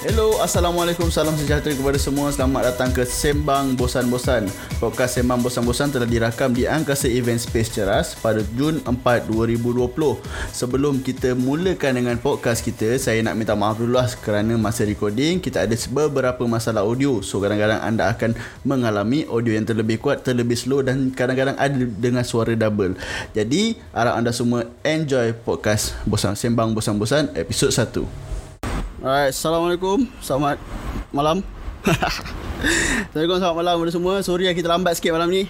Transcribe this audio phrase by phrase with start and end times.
[0.00, 2.32] Hello, Assalamualaikum, salam sejahtera kepada semua.
[2.32, 4.48] Selamat datang ke Sembang Bosan-Bosan.
[4.80, 8.96] Podcast Sembang Bosan-Bosan telah dirakam di Angkasa Event Space Ceras pada Jun 4,
[9.28, 9.92] 2020
[10.56, 15.36] Sebelum kita mulakan dengan podcast kita Saya nak minta maaf dulu lah kerana masa recording
[15.36, 17.20] Kita ada beberapa masalah audio.
[17.20, 18.32] So kadang-kadang anda akan
[18.64, 22.96] mengalami audio yang terlebih kuat, terlebih slow Dan kadang-kadang ada dengan suara double.
[23.36, 28.39] Jadi, harap anda semua enjoy podcast Bosan Sembang Bosan-Bosan episod 1
[29.00, 30.04] Alright, Assalamualaikum.
[30.20, 30.60] Selamat
[31.08, 31.40] malam.
[33.08, 34.14] Assalamualaikum, selamat malam kepada semua.
[34.20, 35.48] Sorry lah kita lambat sikit malam ni.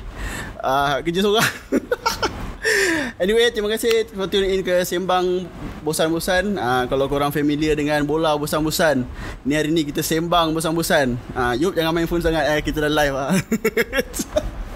[0.62, 1.50] Uh, kerja seorang.
[3.26, 5.50] anyway, terima kasih for tune in ke Sembang
[5.82, 6.62] Bosan-Bosan.
[6.62, 9.02] Uh, kalau korang familiar dengan bola Bosan-Bosan,
[9.42, 11.18] ni hari ni kita Sembang Bosan-Bosan.
[11.34, 12.46] Uh, Yup, jangan main phone sangat.
[12.54, 13.34] Eh, kita dah live lah.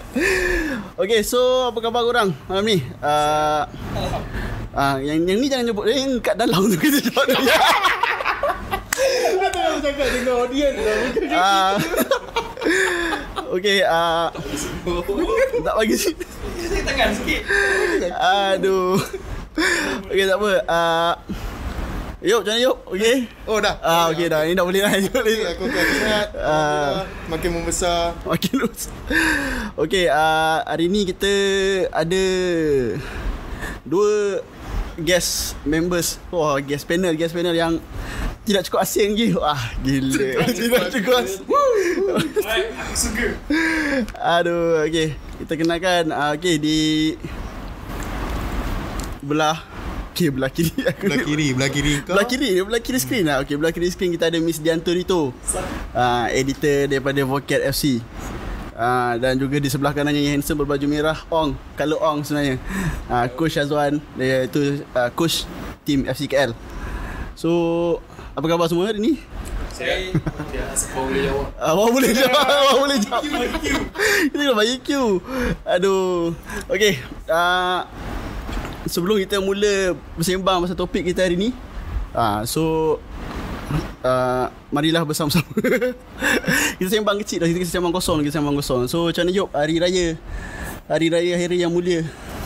[0.99, 2.83] okay, so apa khabar korang malam ni?
[2.99, 3.71] Uh,
[4.75, 5.87] uh, yang, yang ni jangan nyebut.
[5.87, 6.99] Eh, yang kat dalam tu kita
[9.45, 10.97] Aku cakap dengan audience lah
[11.35, 11.73] Ah.
[13.55, 14.29] Okay uh,
[15.61, 16.25] Tak bagi sini
[16.85, 17.43] Tangan sikit.
[18.15, 18.99] Aduh.
[20.09, 20.51] Okay tak apa.
[20.67, 21.13] Uh,
[22.25, 23.17] Yuk macam mana Yuk Okay.
[23.45, 23.75] Oh dah.
[23.79, 24.43] Ah okay dah.
[24.43, 27.05] Ini dah boleh Yuk Okay, aku akan sihat Ah.
[27.29, 28.17] Makin membesar.
[28.25, 28.89] Makin lurus
[29.77, 31.33] Okay uh, Hari ni kita
[31.91, 32.25] Ada
[33.85, 34.41] Dua
[35.01, 37.83] Guest members Wah guest panel Guest panel yang
[38.47, 40.29] Tidak cukup asing lagi Wah gila
[40.59, 43.27] Tidak cukup asing Aku suka
[44.39, 45.19] Aduh, okay.
[45.43, 46.79] Kita kenalkan uh, okay di
[49.25, 49.75] belah
[50.15, 53.43] Okay, belah kiri aku Belah kiri Belah kiri kau Belah kiri, belah kiri screen lah.
[53.43, 55.35] Okay, belah kiri screen kita ada Miss Dianto Rito.
[55.91, 57.99] Uh, editor daripada Vocat FC.
[58.75, 62.59] Uh, dan juga di sebelah kanannya yang handsome berbaju merah Ong, color Ong sebenarnya.
[63.07, 65.47] Uh, coach Azwan, dia itu uh, coach
[65.87, 66.51] team FCKL.
[67.39, 67.51] So,
[68.35, 69.15] apa khabar semua hari ni?
[69.75, 70.15] Saya
[70.55, 74.77] Ya, sebab boleh jawab Ah, Awak boleh jawab Awak boleh jawab Kita kena bagi
[75.67, 76.31] Aduh
[76.71, 77.83] Okay uh,
[78.87, 81.51] Sebelum kita mula Bersembang pasal topik kita hari ni
[82.15, 83.03] uh, So
[84.01, 85.47] uh, Marilah bersama-sama.
[86.79, 88.87] Kita sembang kecil dah Kita sembang kosong Kita sembang kosong.
[88.87, 90.07] So macam mana Yop Hari Raya.
[90.85, 92.01] Hari Raya Hari Yang Mulia.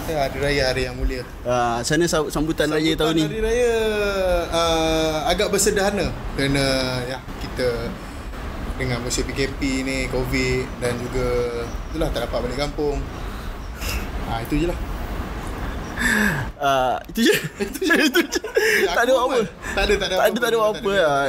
[0.06, 1.22] Ya, Hari Raya Hari Yang Mulia.
[1.42, 3.24] Uh, Sana sam- sambutan Raya tahun ni?
[3.24, 3.74] Hari Raya
[4.48, 6.08] uh, Agak bersederhana.
[6.34, 6.64] Kerana
[7.04, 7.68] Ya Kita
[8.76, 11.26] Dengan musim PKP ni Covid Dan juga
[11.90, 13.02] Itulah tak dapat balik kampung.
[14.26, 14.78] Ah Itu je lah
[16.62, 18.41] uh, Itu je Itu je, itu je.
[18.86, 19.44] Tak ada pun.
[19.75, 21.22] Tak ada Tak ada Tak ada tak ada apa-apa lah.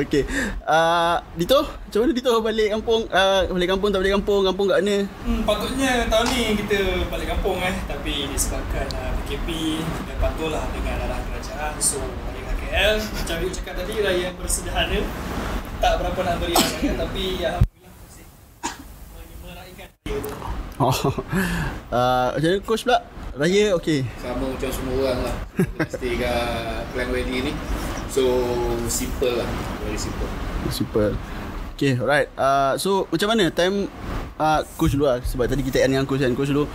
[0.00, 0.22] Okey.
[0.62, 3.02] Ah, Dito, macam mana Dito balik kampung?
[3.10, 4.40] Ah, balik kampung tak balik kampung?
[4.42, 4.96] Kampung kat mana?
[5.06, 9.48] hmm, Patutnya tahun ni kita balik kampung eh Tapi disebabkan uh, PKP
[9.82, 14.36] Dan patuhlah dengan arahan kerajaan So balik ke KL Macam Yuk cakap tadi Raya yang
[14.36, 15.00] bersederhana
[15.78, 18.24] Tak berapa nak beri sangat Tapi Alhamdulillah masih
[20.22, 20.32] tu
[20.74, 20.90] Oh.
[21.94, 22.98] Ah, macam mana coach pula?
[23.34, 24.06] Raya okey.
[24.22, 25.34] sama macam semua orang lah
[25.90, 27.52] stay kat Klang Valley ni
[28.06, 28.22] So
[28.86, 29.48] simple lah
[29.82, 30.30] Very simple
[30.70, 31.18] Super.
[31.74, 32.30] Okay, alright.
[32.38, 33.90] Uh, so macam mana time
[34.38, 36.30] uh, coach dulu lah sebab tadi kita end dengan coach kan.
[36.38, 36.70] Coach dulu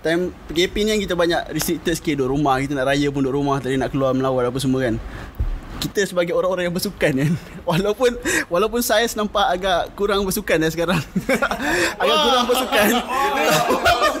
[0.00, 2.56] time PKP ni kan kita banyak restricted sikit duduk rumah.
[2.56, 4.96] Kita nak raya pun duduk rumah, tadi nak keluar melawat apa semua kan.
[5.78, 7.32] Kita sebagai orang-orang yang bersukan kan
[7.70, 8.18] Walaupun
[8.50, 10.98] Walaupun saiz nampak agak kurang bersukan dah sekarang.
[12.02, 12.88] Agak kurang bersukan.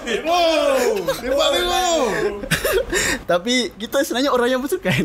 [0.08, 1.04] Wow.
[1.20, 2.00] Tembak memang
[3.28, 5.04] Tapi kita sebenarnya orang yang bersukan.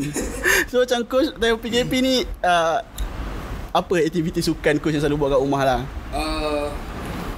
[0.71, 2.79] So macam coach Time PKP ni uh,
[3.75, 5.81] Apa aktiviti sukan coach yang selalu buat kat rumah lah?
[6.15, 6.71] Uh,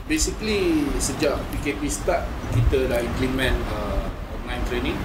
[0.06, 2.22] Basically sejak PKP start
[2.54, 4.98] Kita dah implement uh, online training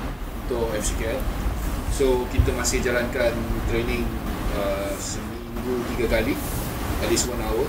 [0.44, 1.49] Untuk FCKL
[1.94, 3.32] So kita masih jalankan
[3.68, 4.08] training
[4.56, 6.34] uh, Seminggu tiga kali
[7.00, 7.66] At least one hour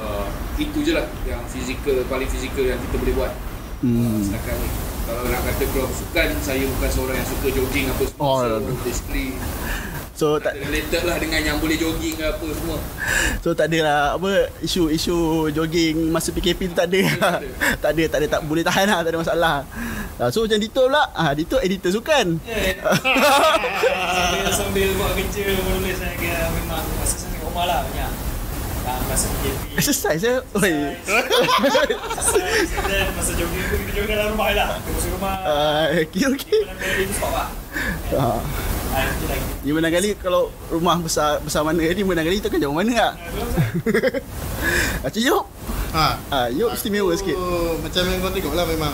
[0.00, 3.32] uh, Itu je lah yang fizikal Paling fizikal yang kita boleh buat
[3.84, 3.96] hmm.
[3.96, 4.70] uh, Setakat ni
[5.08, 8.60] kalau nak kata keluar bersukan Saya bukan seorang yang suka jogging apa semua Oh, So
[8.60, 8.76] aduh.
[8.84, 9.28] basically
[10.18, 12.76] So tak related lah dengan yang boleh jogging ke apa semua
[13.38, 15.14] So tak ada lah apa isu-isu
[15.48, 16.98] jogging masa PKP tu tak ada.
[17.82, 19.56] tak ada, tak ada tak boleh tahan lah, tak ada masalah.
[20.18, 22.36] Ah, so macam Dito pula, ah Dito editor sukan.
[22.42, 22.74] sambil,
[24.58, 28.10] sambil buat kerja menulis saya memang masa sambil rumah lah banyak
[28.82, 30.38] uh, masa PKP Exercise eh.
[30.52, 30.72] Oi.
[30.98, 36.22] exercise dan masa jogging pun kita jogging dalam rumah lah kita masuk rumah Ah, okey
[36.28, 36.60] okey.
[36.66, 37.48] Menang kali tu stop lah
[38.10, 38.40] Ah,
[38.98, 39.06] Ah,
[39.62, 42.90] ni mana kali kalau rumah besar besar mana ni mana kali tu kan jauh mana
[42.90, 43.14] tak?
[45.06, 45.44] Macam yuk.
[45.94, 46.06] Ha.
[46.34, 47.38] Ah, yuk istimewa sikit.
[47.38, 48.92] Oh, Macam yang kau tengok lah memang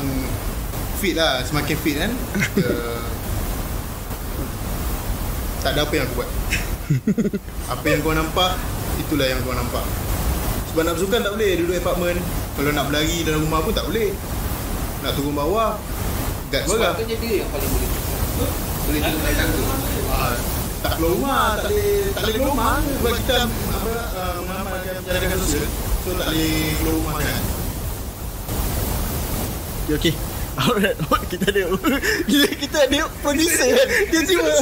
[1.03, 2.11] Fit lah Semakin fit kan?
[2.55, 2.71] Kita
[5.65, 6.31] Tak ada apa yang aku buat.
[7.75, 8.61] Apa yang kau nampak
[9.01, 9.83] Itulah yang korang nampak.
[10.71, 12.21] Sebab nak bersukan tak boleh Duduk apartment.
[12.55, 14.15] Kalau nak berlari dalam rumah pun tak boleh.
[15.03, 15.75] Nak turun bawah
[16.53, 17.91] Guard Sebab tu je dia yang paling boleh
[18.85, 19.63] Boleh turun naik tangga
[20.15, 20.35] Ah,
[20.85, 22.75] tak keluar rumah, tak boleh tak boleh keluar rumah.
[22.85, 25.65] Sebab kita apa uh, mengamalkan jaringan sosial.
[26.05, 27.43] So tak boleh keluar rumah kan.
[29.85, 30.15] Okay, okay.
[30.55, 30.97] Alright,
[31.35, 31.63] kita ada
[32.31, 33.75] kita, kita ada producer.
[34.15, 34.55] Dia cuma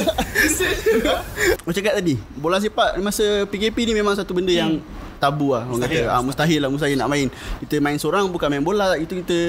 [1.69, 4.81] macam cakap tadi bola sepak masa PKP ni memang satu benda yang
[5.23, 7.27] tabu lah orang Mustahil kata ah, mustahil lah mustahil nak main
[7.63, 9.39] kita main seorang bukan main bola itu kita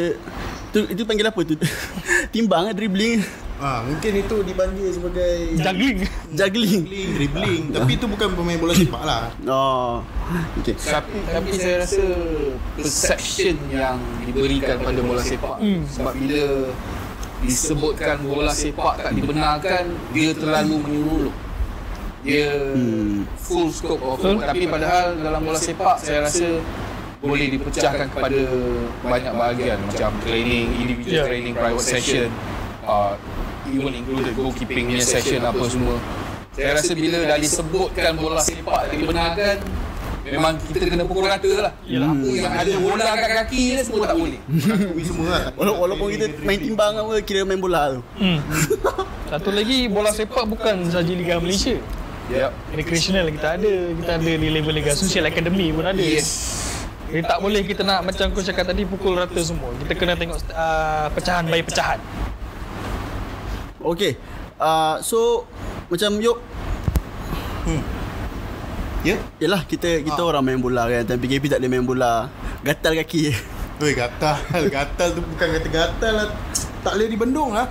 [0.70, 1.54] itu itu panggil apa tu
[2.34, 3.18] timbang lah dribbling
[3.54, 6.02] Ah, mungkin itu dibandir sebagai Juggling.
[6.34, 7.62] juggling dribbling, dribbling.
[7.70, 9.30] tapi itu bukan pemain bola sepak lah.
[9.46, 10.02] oh
[10.58, 10.74] okay.
[10.74, 12.02] tapi, tapi saya rasa
[12.74, 15.86] perception yang diberikan pada bola sepak Hmm.
[15.86, 16.44] sebab bila
[17.40, 21.34] disebutkan bola sepak tak dibenarkan dia terlalu menyeluruh
[22.24, 23.28] dia Hmm.
[23.36, 24.40] full scope of Betul.
[24.40, 26.48] tapi padahal dalam bola sepak saya rasa
[27.20, 28.40] boleh dipecahkan kepada
[29.02, 31.26] banyak bahagian macam training individual Yeah.
[31.26, 32.28] training private session
[32.82, 33.12] uh,
[33.66, 35.96] even included goalkeeping punya session apa semua
[36.50, 39.56] saya rasa bila dah disebutkan bola sepak dibenarkan
[40.24, 42.08] memang kita kena pukul rata lah Yalah.
[42.10, 45.40] apa yang ada bola kat kaki ni semua tak boleh Akui semua lah.
[45.54, 48.40] Wala- walaupun kita main timbang apa kira main bola tu Hmm.
[49.26, 51.76] Satu lagi bola sepak bukan saja Liga Malaysia.
[52.28, 52.50] Yep.
[52.70, 55.98] Recreational kita ada, kita ada di level Liga Social Academy pun ada.
[55.98, 56.62] yes
[57.08, 59.70] Jadi tak boleh kita nak macam kau cakap tadi pukul rata semua.
[59.76, 62.00] Kita kena tengok uh, pecahan by pecahan.
[63.84, 64.16] Okay
[64.56, 65.44] uh, So
[65.92, 66.40] Macam Yop
[69.04, 69.20] Ya?
[69.36, 70.28] Yelah kita kita Ah.
[70.32, 72.32] orang main bola kan Tapi PKP tak boleh main bola
[72.64, 73.28] Gatal kaki
[73.82, 74.38] Oi, gatal.
[74.70, 76.28] Gatal tu bukan kata gatal lah.
[76.80, 77.66] Tak boleh dibendung lah.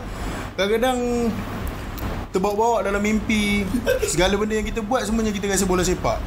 [0.53, 1.31] Kadang-kadang
[2.33, 3.63] terbawa-bawa dalam mimpi.
[4.03, 6.17] Segala benda yang kita buat semuanya kita rasa bola sepak.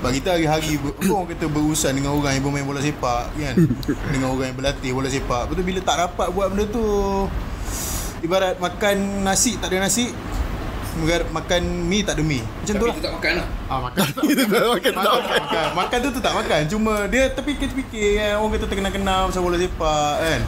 [0.00, 3.54] Sebab kita hari-hari ber, orang kata berurusan dengan orang yang bermain bola sepak kan.
[4.08, 5.50] dengan orang yang berlatih bola sepak.
[5.50, 6.84] Betul bila tak dapat buat benda tu
[8.20, 10.08] ibarat makan nasi tak ada nasi.
[11.30, 12.42] Makan mi tak ada mi.
[12.42, 12.94] Macam tu tapi lah.
[12.98, 15.66] kita tak makan lah Ah, makan tak Kita tak makan makan, makan, makan.
[15.78, 20.14] makan tu tu tak makan Cuma dia terfikir-fikir kan Orang kata terkenal-kenal pasal bola sepak
[20.18, 20.40] kan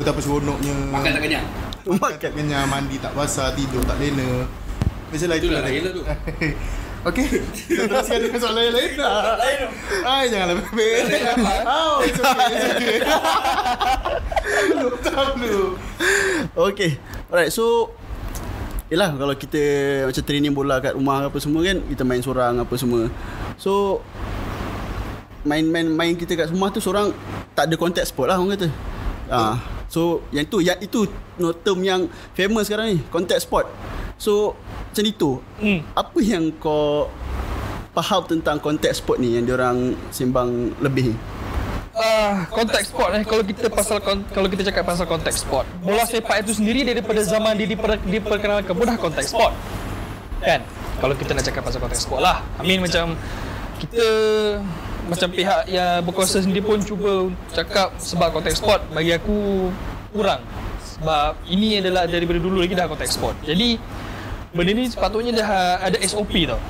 [0.00, 1.46] Betapa seronoknya makan tak kenyang
[1.82, 4.46] Makan tak kenyang Mandi tak basah Tidur tak lena.
[5.10, 5.62] Biasalah Itulah itulah.
[5.66, 6.02] lain lah tu.
[7.10, 7.26] Okey.
[7.66, 9.58] Kita teruskan dengan soalan yang lain Lain
[10.06, 10.94] Ay, janganlah bebek
[11.66, 12.98] Oh, it's okay, it's okay.
[15.02, 15.74] Tak perlu
[16.54, 16.90] Okay
[17.26, 17.90] Alright so
[18.86, 19.58] Yelah kalau kita
[20.06, 23.10] Macam training bola kat rumah apa semua kan Kita main seorang apa semua.
[23.58, 23.98] So
[25.42, 27.10] Main-main main kita kat rumah tu seorang
[27.58, 28.70] Tak ada contact sport lah orang kata.
[29.26, 29.58] Ah,
[29.92, 31.04] So yang tu yang Itu
[31.36, 33.68] no, term yang famous sekarang ni Contact sport
[34.16, 34.56] So
[34.88, 35.30] Macam itu.
[35.60, 35.84] Hmm.
[35.92, 37.12] Apa yang kau
[37.92, 41.12] Faham tentang contact sport ni Yang diorang sembang lebih?
[41.12, 41.16] Ni
[41.92, 43.20] Uh, contact sport eh.
[43.20, 44.00] Kalau kita pasal
[44.32, 48.72] kalau kita cakap pasal contact sport bola sepak itu sendiri daripada zaman dia diper, diperkenalkan
[48.72, 49.52] pun dah contact sport
[50.40, 50.64] kan?
[51.04, 52.40] Kalau kita nak cakap pasal contact sport lah.
[52.56, 53.12] I mean macam
[53.76, 54.04] kita
[55.10, 59.68] macam pihak yang berkuasa sendiri pun cuba cakap sebab contact sport bagi aku
[60.14, 60.42] kurang.
[60.98, 63.80] Sebab ini adalah daripada dulu lagi dah contact sport jadi
[64.52, 65.50] benda ni sepatutnya dah
[65.82, 66.60] ada SOP tau.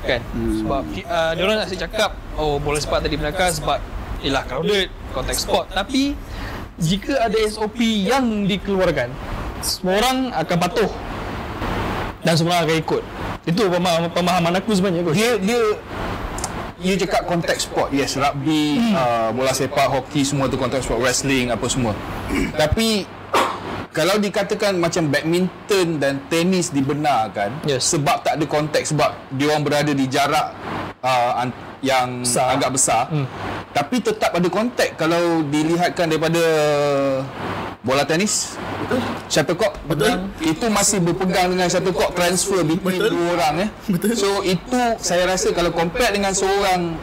[0.00, 0.24] Kan?
[0.32, 0.64] Hmm.
[0.64, 0.82] sebab
[1.12, 3.78] uh, dia orang nak cakap oh bola sepak tadi benarkan sebab
[4.24, 6.16] ialah crowded contact sport tapi
[6.80, 9.12] jika ada SOP yang dikeluarkan
[9.60, 10.90] semua orang akan patuh
[12.24, 13.02] dan semua orang akan ikut.
[13.48, 15.60] Itu pemahaman, pemahaman aku sebenarnya dia dia
[16.80, 21.48] you cakap contact sport yes rugby uh, bola sepak hoki semua tu contact sport wrestling
[21.48, 21.92] apa semua
[22.54, 23.04] tapi
[23.90, 27.90] kalau dikatakan macam badminton dan tenis dibenarkan Yes.
[27.90, 30.54] sebab tak ada konteks sebab dia orang berada di jarak
[31.00, 32.54] uh, an- yang Besar.
[32.54, 33.26] agak besar Hmm.
[33.70, 36.42] Tapi tetap ada konteks kalau dilihatkan daripada
[37.80, 38.58] bola tenis
[39.30, 40.26] shuttlecock Betul.
[40.42, 43.10] itu masih berpegang dengan shuttlecock transfer between Betul.
[43.14, 44.08] dua orang ya Betul.
[44.12, 46.98] so itu saya rasa kalau compare dengan seorang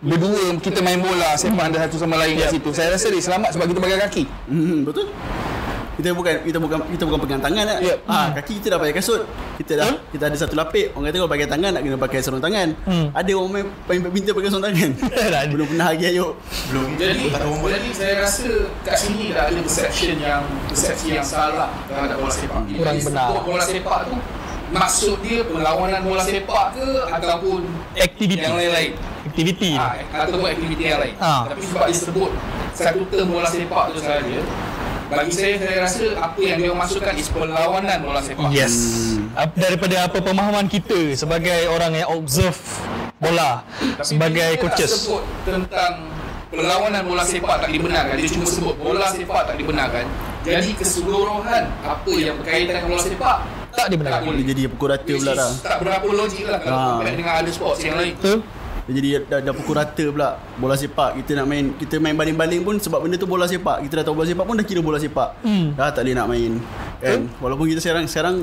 [0.00, 2.54] berdua kita main bola sepak ada satu sama lain kat Yep.
[2.60, 5.06] situ saya rasa dia selamat sebab kita pakai kaki Hmm, betul.
[5.94, 7.78] Kita bukan kita bukan kita bukan pegang tangan lah.
[7.78, 7.98] Yep.
[8.04, 9.22] Ah, kaki kita dah pakai kasut.
[9.54, 10.90] Kita dah kita ada satu lapik.
[10.92, 12.68] Orang kata kalau pakai tangan nak kena pakai sarung tangan.
[12.82, 13.06] Hmm.
[13.10, 14.90] Ada orang main main badminton pakai sarung tangan.
[15.54, 16.32] Belum pernah lagi ayuk.
[16.68, 18.48] Belum jadi jadi saya rasa
[18.82, 23.28] kat sini dah ada perception yang persepsi yang salah terhadap bola sepak Kurang Jadi, benar.
[23.40, 24.14] bola sepak tu
[24.74, 27.62] maksud dia perlawanan bola sepak ke ataupun
[27.94, 28.42] Aktiviti.
[28.42, 28.90] yang lain-lain
[29.24, 29.72] Aktiviti.
[29.76, 31.46] ha, ataupun aktiviti yang lain Ah.
[31.46, 32.30] tapi sebab disebut
[32.72, 34.38] satu term bola sepak tu saja
[35.06, 38.74] bagi saya saya rasa apa yang dia masukkan is perlawanan bola sepak Yes.
[39.34, 42.56] Ap- Daripada apa pemahaman kita sebagai orang yang observe
[43.16, 43.62] bola
[44.00, 44.90] sebagai dia tak coaches.
[45.02, 45.92] sebut tentang
[46.48, 50.04] perlawanan bola sepak tak dibenarkan dia cuma sebut bola sepak tak dibenarkan
[50.42, 53.38] jadi keseluruhan apa yang berkaitan dengan bola sepak
[53.74, 54.22] Tak dibenarkan.
[54.24, 54.38] boleh.
[54.38, 55.50] Dia jadi pukul rata pula dah.
[55.58, 58.38] tak berapa logik lah kalau compare dengan ada sports yang lain Betul?
[58.84, 61.20] Dia jadi dah, dah pukul rata pula bola sepak.
[61.22, 63.80] Kita nak main kita main baling-baling pun sebab benda tu bola sepak.
[63.88, 65.40] Kita dah tahu bola sepak pun dah kira bola sepak.
[65.40, 65.72] Hmm.
[65.72, 66.52] dah tak boleh nak main.
[67.00, 68.36] Kan walaupun kita sekarang sekarang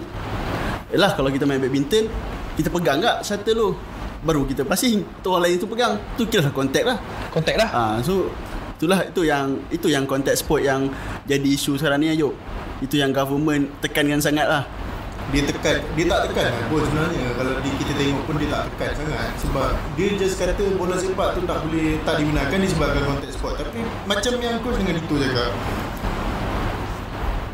[0.91, 2.11] Yelah kalau kita main badminton
[2.59, 3.69] kita pegang tak shuttle tu?
[4.21, 5.01] Baru kita passing.
[5.23, 5.95] Tu orang lain tu pegang.
[6.19, 6.97] Tu kira lah contact lah.
[7.31, 7.69] Kontak dah.
[7.71, 8.27] ha, so
[8.81, 10.89] itulah itu yang itu yang contact sport yang
[11.29, 12.33] jadi isu sekarang ni Ayub
[12.81, 14.65] itu yang government tekankan sangat lah
[15.29, 17.25] dia tekan dia tak tekan pun sebenarnya?
[17.37, 19.29] Kalau di, kita tengok pun dia tak tekan sangat.
[19.45, 23.85] Sebab dia just kata bola sepak tu tak boleh tak digunakan disebabkan konteks sport tapi
[24.09, 25.51] macam yang coach dengan Dito cakap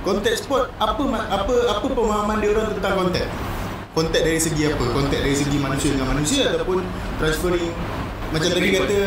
[0.08, 3.28] konteks sport apa apa apa pemahaman dia orang tentang konteks
[3.92, 4.84] konteks dari segi apa?
[4.94, 6.80] Konteks dari segi manusia dengan manusia ataupun
[7.20, 7.74] transferring?
[8.28, 9.00] Macam tadi kata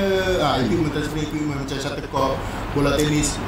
[0.45, 2.33] ah equipment transferring equipment macam shuttlecock
[2.77, 3.39] bola tenis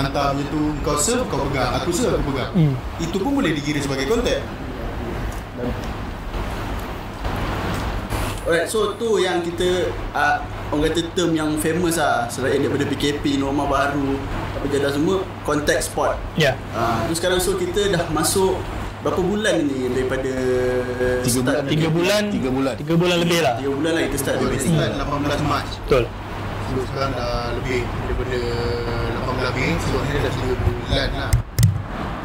[0.00, 2.74] hantar macam tu kau serve kau pegang aku serve aku pegang Hmm.
[2.98, 4.40] itu pun boleh dikira sebagai konteks
[8.40, 10.40] Alright, so tu yang kita uh,
[10.72, 14.16] orang kata term yang famous lah selain daripada PKP, norma baru,
[14.56, 16.16] apa jadah semua, contact sport.
[16.34, 16.56] Ya.
[16.72, 18.56] Uh, tu sekarang so kita dah masuk
[19.00, 20.32] berapa bulan ni daripada
[21.22, 21.62] Tiga bulan.
[21.68, 22.22] Tiga bulan.
[22.26, 22.74] Tiga bulan.
[22.74, 23.54] Tiga bulan lebih lah.
[23.60, 26.04] Tiga bulan lah kita start daripada dia start 18 Mac Betul.
[26.66, 28.38] Sebelum sekarang dah lebih daripada
[29.40, 31.32] 18 lebih Sebelum ni dah 3 bulan lah.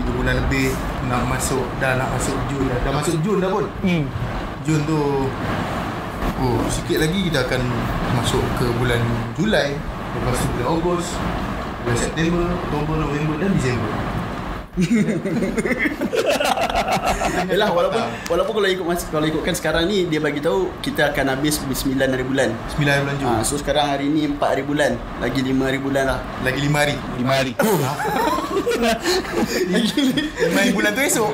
[0.04, 0.68] 3 bulan lebih
[1.08, 3.66] nak masuk dah nak masuk Jun dah, dah masuk Jun dah pun?
[3.82, 4.04] Hmm.
[4.68, 5.02] Jun tu
[6.36, 7.64] Oh, sikit lagi kita akan
[8.20, 9.00] masuk ke bulan
[9.40, 9.72] Julai.
[10.20, 11.08] Lepas tu bulan Ogos
[11.88, 13.94] Bulan September, Oktober, November dan Disember
[17.46, 21.32] Yalah walaupun walaupun kalau ikut mas- kalau ikutkan sekarang ni dia bagi tahu kita akan
[21.32, 22.50] habis 9 hari bulan.
[22.76, 26.04] 9 bulan Jun Ha, so sekarang hari ni 4 hari bulan, lagi 5 hari bulan
[26.06, 26.20] lah.
[26.42, 27.54] Lagi 5 hari lima hari
[29.66, 31.32] Lima hari bulan tu esok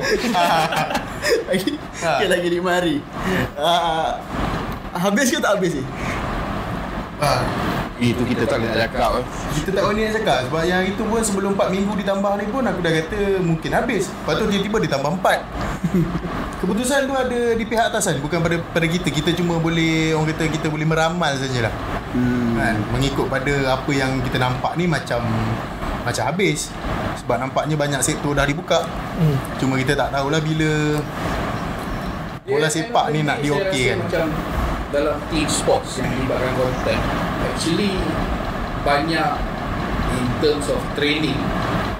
[1.48, 1.70] lagi
[2.02, 2.10] Ha.
[2.18, 2.96] okay, lagi 5 hari.
[3.54, 4.18] Ah,
[4.92, 5.84] habis ke tak habis ni?
[7.18, 7.42] Ah,
[8.10, 9.24] itu kita tak boleh nak cakap eh.
[9.62, 10.38] Kita tak boleh nak cakap.
[10.50, 14.10] Sebab yang itu pun sebelum 4 minggu ditambah ni pun Aku dah kata mungkin habis.
[14.10, 15.38] Lepas tu tiba-tiba ditambah 4
[16.62, 18.18] Keputusan tu ada di pihak atasan.
[18.18, 19.08] Bukan pada pada kita.
[19.14, 21.70] Kita cuma boleh Orang kata kita boleh meramal sajalah.
[22.10, 22.58] Hmm.
[22.58, 22.76] kan?
[22.90, 25.22] Mengikut pada apa yang kita nampak ni Macam
[26.02, 26.74] Macam habis.
[27.22, 28.82] Sebab nampaknya banyak sektor dah dibuka.
[29.14, 29.38] Hmm.
[29.62, 30.98] Cuma kita tak tahulah bila
[32.42, 34.26] Bola sepak ni nak Saya rasa diokeykan Macam
[34.92, 36.98] dalam team sports yang melibatkan konten
[37.44, 37.96] actually
[38.82, 39.30] banyak
[40.12, 41.38] in terms of training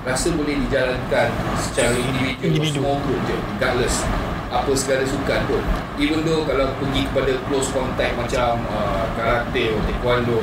[0.03, 2.75] rasa boleh dijalankan secara individu, Individu.
[2.77, 4.03] small group je regardless
[4.51, 5.63] apa segala sukan pun
[5.97, 10.43] even though kalau pergi kepada close contact macam uh, karate taekwondo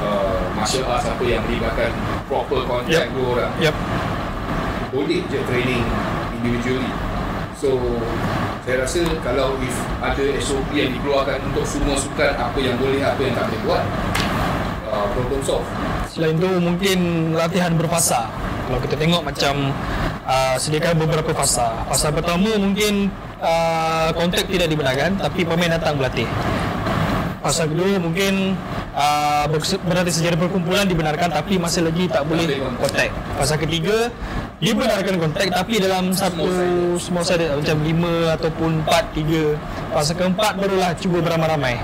[0.00, 1.94] uh, martial arts apa yang melibatkan
[2.26, 3.14] proper contact Yep.
[3.14, 3.74] dua orang Yep.
[4.90, 5.84] boleh je training
[6.34, 6.90] individually
[7.54, 7.76] so
[8.68, 9.72] saya rasa kalau if
[10.04, 13.82] ada SOP yang dikeluarkan untuk semua sukan apa yang boleh apa yang tak boleh buat
[14.92, 15.64] uh, problem solve
[16.12, 16.98] Selain tu mungkin
[17.32, 18.28] latihan berfasa.
[18.68, 19.72] Kalau kita tengok macam
[20.28, 21.80] uh, sediakan beberapa fasa.
[21.88, 23.08] Fasa pertama mungkin
[23.40, 26.28] uh, kontak tidak dibenarkan tapi pemain datang berlatih.
[27.40, 28.52] Fasa kedua mungkin
[28.98, 29.44] uh,
[29.86, 33.14] berlatih secara perkumpulan dibenarkan tapi masih lagi tak boleh kontak.
[33.38, 34.10] Fasa ketiga
[34.58, 36.50] dibenarkan kontak tapi dalam satu
[36.98, 39.94] small sided macam 5 ataupun 4 3.
[39.94, 41.78] Fasa keempat barulah cuba beramai-ramai.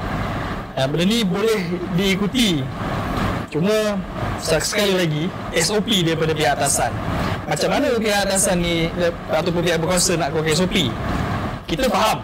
[0.74, 2.66] Ya, benda ni boleh diikuti
[3.54, 3.94] Cuma
[4.42, 6.90] sekali lagi SOP daripada pihak atasan.
[7.46, 8.90] Macam mana pihak atasan ni
[9.30, 10.90] ataupun pihak berkuasa nak keluarkan SOP?
[11.70, 12.18] Kita faham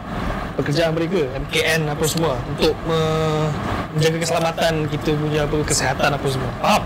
[0.57, 3.51] pekerjaan mereka MKN apa semua untuk me-
[3.97, 6.51] menjaga keselamatan kita punya apa kesihatan apa semua.
[6.63, 6.83] Faham.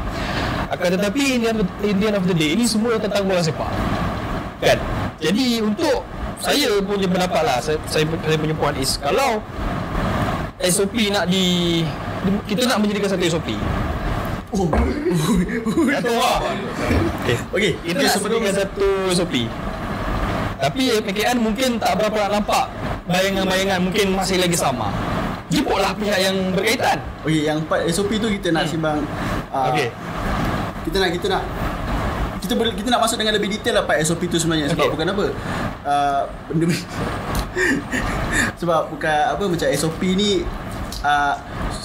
[0.73, 3.69] Akan tetapi in the, in the end of the day ini semua tentang bola sepak.
[4.65, 4.79] Kan?
[5.21, 6.03] Jadi untuk
[6.43, 9.41] saya punya pendapat lah saya, saya, saya punya point is kalau
[10.61, 11.81] SOP nak di
[12.49, 13.49] kita nak menjadikan satu SOP
[14.55, 14.71] Oh.
[16.15, 16.39] lah
[17.27, 17.37] okay.
[17.51, 19.35] Okey, nak sebelum sebutkan satu SOP
[20.63, 22.67] Tapi PKN mungkin tak berapa nak nampak
[23.05, 24.89] Bayangan-bayangan mungkin masih lagi sama.
[25.53, 26.99] Jemputlah pihak yang berkaitan.
[27.21, 29.05] Okey, yang part SOP tu kita nak simbang
[29.53, 29.93] uh, Okey.
[30.89, 31.43] Kita nak kita nak
[32.41, 34.73] kita boleh kita nak masuk dengan lebih detail lah part SOP tu sebenarnya.
[34.73, 34.95] Sebab Okey.
[34.97, 35.25] bukan apa
[35.85, 36.67] uh, benda
[38.61, 40.41] sebab bukan apa macam SOP ni
[41.05, 41.35] uh,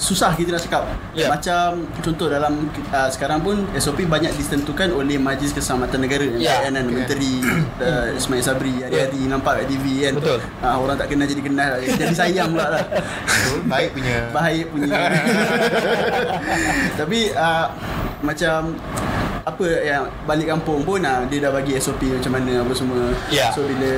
[0.00, 0.82] susah kita nak cakap.
[1.12, 1.28] Ya.
[1.28, 6.64] Macam contoh dalam uh, sekarang pun SOP banyak ditentukan oleh Majlis Keselamatan Negara yang Ya.
[6.66, 7.44] kan, Menteri
[7.84, 10.14] uh, Ismail Sabri hari-hari nampak kat TV kan.
[10.18, 10.38] Betul.
[10.64, 12.84] Uh, orang tak kenal jadi kenal, jadi sayang pula lah.
[13.68, 14.98] Baik punya Baik punya.
[17.00, 17.66] Tapi uh,
[18.24, 18.74] macam
[19.40, 23.12] apa yang balik kampung pun uh, dia dah bagi SOP macam mana apa semua.
[23.32, 23.48] Ya.
[23.52, 23.92] So bila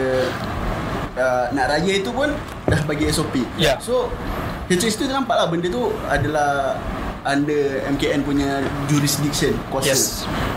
[1.18, 2.30] uh, nak raya itu pun
[2.66, 3.42] dah bagi SOP.
[3.58, 3.76] Ya.
[3.82, 4.08] So
[4.66, 6.78] HHS tu nampak lah benda tu adalah
[7.22, 9.90] under MKN punya jurisdiction kuasa.
[9.90, 10.02] Yes.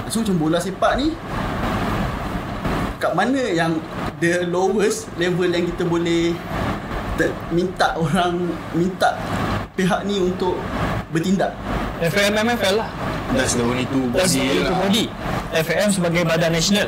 [0.10, 1.14] So macam bola sepak ni
[2.96, 3.78] kat mana yang
[4.18, 6.32] the lowest level yang kita boleh
[7.20, 9.20] te- minta orang minta
[9.76, 10.56] pihak ni untuk
[11.12, 11.52] bertindak.
[12.00, 12.90] FAM MFL lah.
[13.36, 14.80] That's the only two That's body lah.
[14.80, 15.06] body.
[15.56, 16.88] FAM sebagai badan nasional.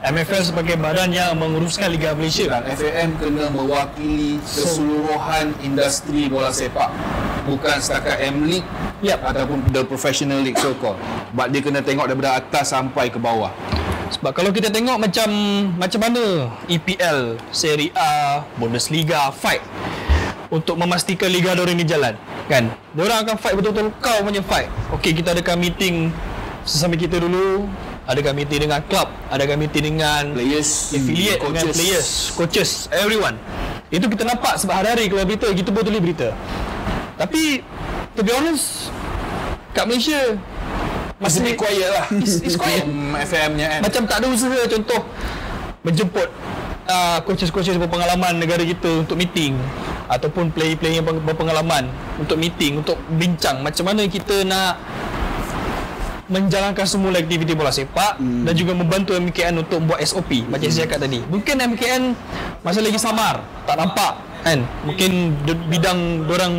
[0.00, 2.48] MFL sebagai badan yang menguruskan Liga Malaysia.
[2.48, 6.88] Dan FAM kena mewakili keseluruhan industri bola sepak
[7.44, 8.68] bukan setakat M League
[9.00, 9.20] Yep.
[9.32, 11.00] ataupun the professional league so called
[11.32, 13.48] but dia kena tengok daripada atas sampai ke bawah
[14.10, 15.30] Sebab kalau kita tengok macam
[15.78, 19.62] macam mana EPL, Serie A, Bundesliga fight
[20.50, 22.18] untuk memastikan liga diorang ni jalan
[22.50, 22.66] kan.
[22.90, 24.66] Diorang akan fight betul-betul kau punya fight.
[24.98, 26.10] Okey, kita adakan meeting
[26.66, 27.70] sesama kita dulu,
[28.10, 31.74] adakan meeting dengan club, adakan meeting dengan players affiliate dengan coaches.
[31.74, 33.38] players, coaches, everyone.
[33.88, 36.34] Itu kita nampak sebab hari-hari keluar berita, kita pun tulis berita.
[37.14, 37.62] Tapi
[38.12, 38.90] to be honest
[39.70, 40.34] kat Malaysia
[41.16, 42.82] masih be quiet lah It's- it's quiet.
[43.28, 45.00] FM nya kan macam tak ada usaha contoh
[45.80, 46.28] menjemput
[46.86, 49.54] uh, coaches-coaches berpengalaman negara kita untuk meeting
[50.08, 51.86] ataupun player-player yang ber- berpengalaman
[52.16, 54.80] untuk meeting untuk bincang macam mana kita nak
[56.30, 58.46] menjalankan semua aktiviti bola sepak hmm.
[58.46, 61.18] dan juga membantu MKN untuk buat SOP macam saya cakap tadi.
[61.22, 62.02] Mungkin MKN
[62.60, 64.62] masih lagi samar, tak nampak kan.
[64.82, 65.34] Mungkin
[65.66, 66.54] bidang orang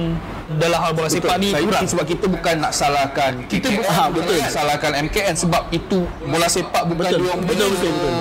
[0.51, 1.88] dalam hal bola sepak ni Saya kurang.
[1.88, 4.36] sebab kita bukan nak salahkan Kita KKN, bu- ah, betul.
[4.36, 8.13] bukan salahkan MKN sebab itu bola sepak bukan Betul, diorang betul, punya, betul, betul.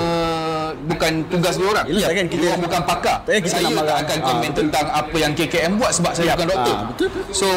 [0.86, 1.84] bukan tugas diorang.
[1.84, 3.16] Yelah, takkan kita- diorang bukan pakar.
[3.26, 3.90] kita saya nak marah.
[3.90, 4.54] tak akan Ah, komen betul.
[4.62, 6.34] tentang apa yang KKM buat sebab saya Yap.
[6.38, 6.72] bukan doktor.
[6.72, 7.08] Ah, betul.
[7.32, 7.48] So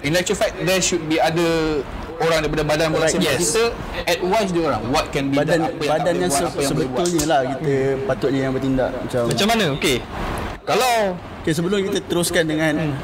[0.00, 1.46] in actual fact there should be ada
[2.20, 3.40] orang daripada badan bola Right, sepak yes.
[3.42, 3.64] kita
[4.06, 6.58] advise diorang what can be Badan done apa yang badan yang boleh buat, se- apa
[6.60, 7.72] yang sebetulnya lah kita
[8.04, 9.64] patutnya yang bertindak macam Macam mana?
[9.74, 9.96] Okey.
[10.62, 10.94] Kalau
[11.40, 12.94] Okay, sebelum kita teruskan dengan Hmm.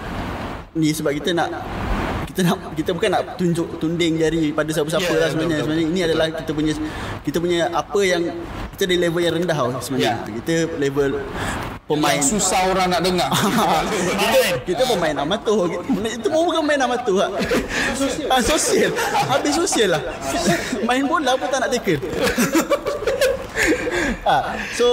[0.76, 1.48] ni sebab kita nak
[2.26, 5.48] kita nak kita bukan nak tunjuk tunding jari pada siapa-siapa Ya, lah betul, sebenarnya.
[5.48, 5.64] betul.
[5.64, 6.72] Sebenarnya ini adalah kita punya
[7.24, 8.22] kita punya apa yang
[8.70, 10.14] kita di level yang rendah tau sebenarnya.
[10.20, 10.32] Ya.
[10.36, 11.10] Kita level
[11.86, 13.30] pemain yang susah orang nak dengar.
[14.20, 15.70] kita kita pemain amatur.
[16.02, 17.22] Itu pun bukan main amatur.
[17.22, 17.30] ah.
[18.30, 18.90] Ah, sosial.
[19.30, 20.02] Habis sosial lah.
[20.82, 22.02] Main bola pun tak nak tackle.
[24.30, 24.86] ah, so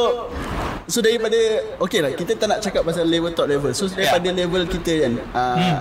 [0.83, 1.39] So daripada
[1.79, 5.13] Okay lah Kita tak nak cakap pasal level top level So daripada level kita kan
[5.31, 5.79] uh,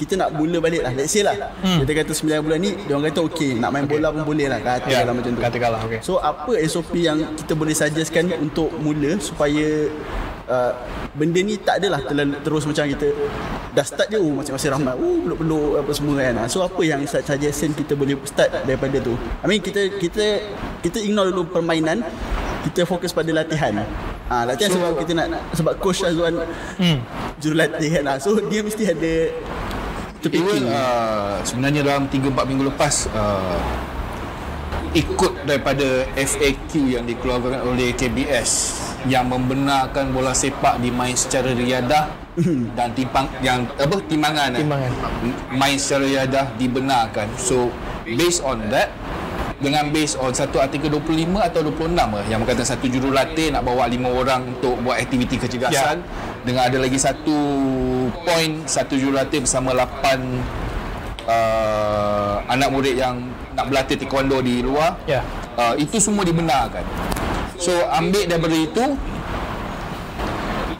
[0.00, 3.12] Kita nak mula balik lah Let's say lah Kita kata 9 bulan ni Dia orang
[3.12, 6.00] kata okay Nak main bola pun boleh lah Katakanlah macam tu Katakanlah okey.
[6.00, 9.92] So apa SOP yang kita boleh suggestkan untuk mula supaya
[10.50, 10.72] uh,
[11.14, 13.06] benda ni tak adalah terlalu, terus macam kita
[13.70, 14.94] dah start je oh masih masih ramai.
[14.98, 16.34] Oh peluk-peluk apa semua kan.
[16.42, 19.14] Ah, so apa yang su- suggestion kita boleh start daripada tu?
[19.14, 20.26] I mean kita kita
[20.82, 22.02] kita ignore dulu permainan.
[22.60, 23.86] Kita fokus pada latihan.
[24.28, 26.44] Ah latihan sebab kita nak sebab coach Azwan
[26.76, 26.98] hmm.
[27.38, 28.04] jurulatih kan.
[28.10, 29.12] Ah, so dia mesti ada
[30.20, 33.56] Even terpikir uh, sebenarnya dalam 3-4 minggu lepas uh,
[34.92, 38.50] ikut daripada FAQ yang dikeluarkan oleh KBS
[39.08, 42.12] yang membenarkan bola sepak dimain secara riadah
[42.76, 44.60] dan timpang yang apa timbangan eh?
[44.60, 44.90] Timbangan.
[45.52, 47.72] main secara riadah dibenarkan so
[48.04, 48.92] based on that
[49.60, 53.84] dengan based on satu artikel 25 atau 26 lah yang berkaitan satu jurulatih nak bawa
[53.86, 56.00] lima orang untuk buat aktiviti kecergasan
[56.44, 57.36] dengan ada lagi satu
[58.24, 63.20] point satu jurulatih bersama 8 uh, anak murid yang
[63.52, 65.20] nak berlatih taekwondo di luar Ya.
[65.60, 66.82] uh, itu semua dibenarkan
[67.60, 68.84] so ambil daripada itu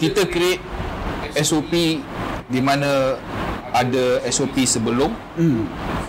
[0.00, 0.62] kita create
[1.44, 2.00] SOP
[2.50, 3.20] di mana
[3.70, 5.14] ada SOP sebelum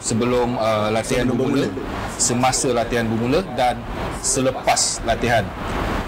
[0.02, 2.18] sebelum uh, latihan Sebelum bermula, bermula.
[2.18, 3.78] semasa latihan bermula dan
[4.26, 5.46] selepas latihan.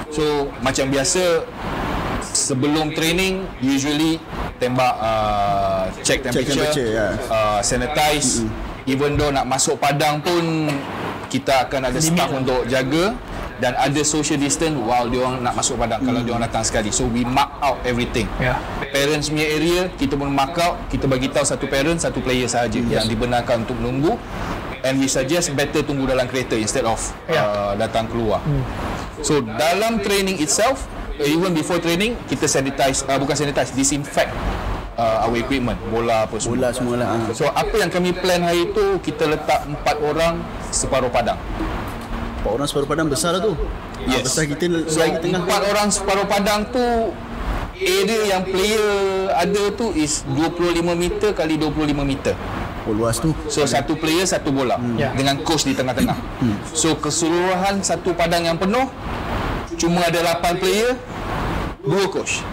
[0.10, 1.46] So macam biasa
[2.34, 4.18] sebelum training usually
[4.58, 7.08] tembak uh, check temperature, temperature, ya.
[7.30, 8.42] uh, sanitize
[8.90, 10.72] even though nak masuk padang pun
[11.30, 13.14] kita akan ada staff untuk jaga
[13.62, 16.90] dan ada social distance while dia orang nak masuk padang kalau dia orang datang sekali
[16.90, 18.58] so we mark out everything Ya.
[18.90, 22.82] parents punya area kita pun mark out kita bagi tahu satu parent satu player sahaja
[22.82, 22.90] yes.
[22.90, 24.18] yang dibenarkan untuk menunggu
[24.82, 26.98] and we suggest better tunggu dalam kereta instead of
[27.30, 27.42] Ya.
[27.42, 28.42] uh, datang keluar
[29.22, 30.86] so dalam training itself
[31.18, 34.34] uh, even before training kita sanitize uh, bukan sanitize disinfect
[34.98, 36.54] uh, our equipment, bola apa semua.
[36.54, 37.08] Bola semua lah.
[37.18, 37.34] ah.
[37.34, 41.38] So apa yang kami plan hari tu kita letak empat orang separuh padang.
[42.44, 43.56] Empat orang separuh padang besar lah tu.
[43.56, 44.28] Ah, Yes.
[44.28, 45.42] besar kita So lagi tengah.
[45.42, 46.84] empat orang separuh padang tu
[47.74, 48.92] area yang player
[49.34, 50.60] ada tu is 25
[50.94, 52.36] meter kali 25 meter.
[52.84, 53.32] Oh luas tu.
[53.48, 55.16] So satu player satu bola Ya.
[55.16, 56.20] dengan coach di tengah-tengah.
[56.76, 58.92] So keseluruhan satu padang yang penuh
[59.74, 61.00] cuma ada 8 player,
[61.80, 62.44] dua coach.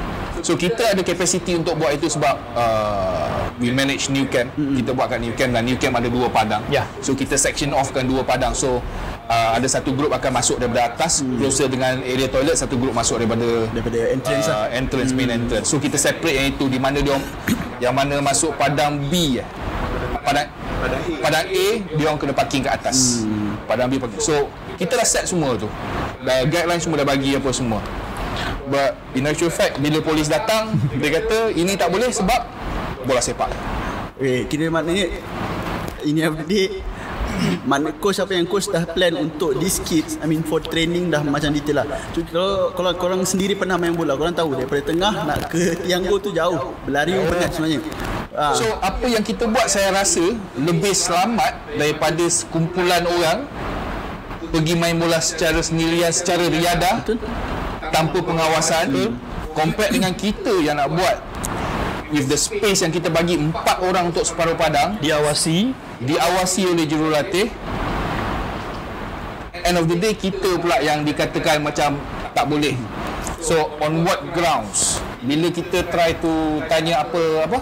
[0.40, 4.48] So kita ada capacity untuk buat itu sebab uh, we manage new camp.
[4.55, 6.62] Kita buat kat new camp dan new camp ada dua padang.
[6.70, 6.87] Ya.
[7.03, 8.55] So kita section off kan dua padang.
[8.55, 8.79] So
[9.28, 13.20] uh, ada satu grup akan masuk daripada atas closer dengan area toilet, satu grup masuk
[13.20, 14.68] daripada Daripada entrance lah.
[14.70, 15.66] uh, entrance main entrance.
[15.68, 17.18] So kita separate yang itu di mana dia
[17.85, 19.46] yang mana masuk padang B eh.
[20.24, 20.46] Padang
[21.20, 23.26] padang A dia orang kena parking kat atas.
[23.68, 24.22] Padang B parking.
[24.22, 24.48] So
[24.80, 25.68] kita dah set semua tu.
[26.24, 27.80] Dah guideline semua dah bagi apa semua.
[28.70, 32.40] But in actual fact bila polis datang dia kata ini tak boleh sebab
[33.04, 33.50] bola sepak.
[34.20, 35.09] Okay, kira maknanya
[36.04, 36.80] ini day
[37.64, 41.24] mana coach apa yang coach dah plan untuk these kids I mean for training dah
[41.24, 41.87] macam detail lah.
[42.12, 46.05] So, kalau kalau korang sendiri pernah main bola korang tahu daripada tengah nak ke tiang
[46.07, 46.74] gol tu jauh.
[46.85, 47.81] Berlari pun penat sebenarnya.
[48.31, 48.55] Ah.
[48.55, 50.22] So apa yang kita buat saya rasa
[50.55, 53.42] lebih selamat daripada sekumpulan orang
[54.50, 57.18] pergi main bola secara sendirian secara riadah Betul.
[57.94, 59.14] tanpa pengawasan
[59.55, 61.16] compare dengan kita yang nak buat
[62.11, 64.99] with the space yang kita bagi empat orang untuk separuh padang.
[64.99, 65.73] Diawasi.
[66.03, 67.49] Diawasi oleh jurulatih.
[69.61, 71.94] End of the day kita pula yang dikatakan macam
[72.35, 72.75] tak boleh.
[73.38, 74.99] So on what grounds?
[75.23, 77.59] Bila kita try to tanya apa apa?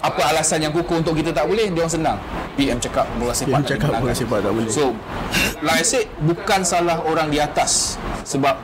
[0.00, 2.18] Apa alasan yang kukuh untuk kita tak boleh dia orang senang.
[2.56, 4.70] PM cakap bola sepak tak cakap bola sepak tak boleh.
[4.72, 4.96] So,
[5.60, 8.56] like I said, bukan salah orang di atas sebab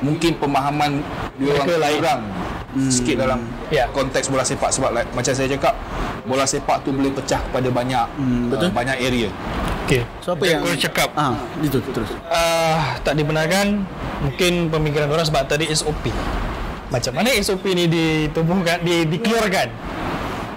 [0.00, 1.04] mungkin pemahaman
[1.36, 2.22] dia orang kurang
[2.70, 2.90] hmm.
[2.90, 3.88] sikit dalam Ya.
[3.88, 5.72] konteks bola sepak sebab like, macam saya cakap
[6.24, 8.68] bola sepak tu boleh pecah kepada banyak Hmm, betul.
[8.68, 9.28] uh, banyak area.
[9.88, 13.88] Okay so apa yang Kau cakap ah itu terus uh, tak dibenarkan
[14.20, 16.12] mungkin pemikiran orang sebab tadi SOP
[16.88, 19.72] macam mana SOP ni ditubuhkan di, dikeluarkan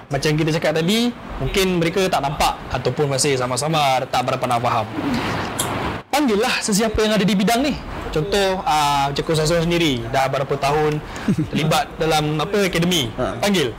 [0.07, 4.83] macam kita cakap tadi mungkin mereka tak nampak ataupun masih sama-sama tak berapa nak faham
[6.07, 7.73] panggillah sesiapa yang ada di bidang ni
[8.11, 10.99] contoh uh, macam Coach Hasan sendiri dah berapa tahun
[11.49, 13.39] terlibat dalam apa akademi Ha.
[13.39, 13.71] panggil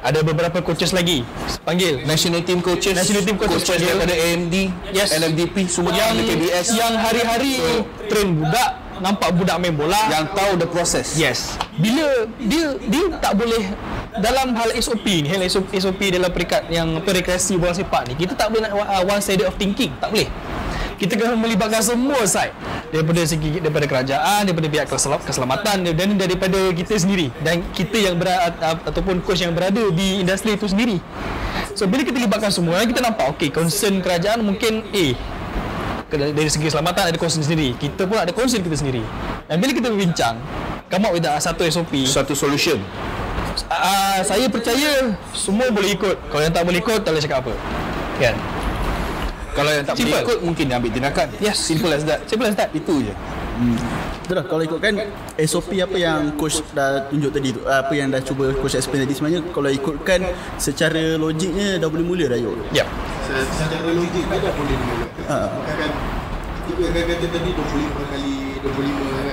[0.00, 1.20] ada beberapa coaches lagi
[1.62, 4.54] panggil National team coaches, National team coaches coaches daripada AMD,
[4.90, 5.12] Yes.
[5.12, 7.60] LFDP semua yang KBS yang hari-hari
[8.08, 11.16] train budak nampak budak main bola yang tahu the process.
[11.16, 11.56] Yes.
[11.76, 13.64] Bila dia dia tak boleh
[14.20, 18.14] dalam hal SOP ni, hal SOP, SOP dalam peringkat yang apa rekreasi bola sepak ni,
[18.14, 20.28] kita tak boleh nak uh, one sided of thinking, tak boleh.
[21.00, 22.52] Kita kena melibatkan semua side
[22.92, 28.20] daripada segi daripada kerajaan, daripada pihak kesel- keselamatan dan daripada kita sendiri dan kita yang
[28.20, 28.52] berada
[28.84, 31.00] ataupun coach yang berada di industri itu sendiri.
[31.72, 35.16] So bila kita libatkan semua, kita nampak okey concern kerajaan mungkin A
[36.10, 37.72] dari segi keselamatan ada concern sendiri.
[37.74, 39.00] Kita pun ada concern kita sendiri.
[39.48, 40.36] Dan bila kita berbincang,
[40.92, 42.76] come up with a- satu SOP, Satu solution.
[43.72, 46.18] uh, saya percaya semua boleh ikut.
[46.28, 47.54] Kalau yang tak boleh ikut, tak boleh cakap apa.
[48.20, 48.34] Kan?
[49.50, 50.24] Kalau yang tak boleh Simple.
[50.24, 51.26] ikut mungkin dia ambil tindakan.
[51.38, 51.58] Yes.
[51.58, 52.20] Simple as that.
[52.24, 52.70] Simple as that.
[52.70, 53.14] Itu je.
[54.22, 54.94] Betul lah kalau ikutkan
[55.36, 59.12] SOP apa yang coach dah tunjuk tadi tu apa yang dah cuba coach explain tadi
[59.12, 60.22] sebenarnya kalau ikutkan
[60.56, 62.86] secara logiknya dah boleh mula dah yuk Yep.
[63.52, 65.22] secara logik dia dah boleh dimulakan.
[65.26, 65.38] Ha.
[65.66, 65.90] Kan
[66.64, 69.29] kita kan kata tadi 25 kali 25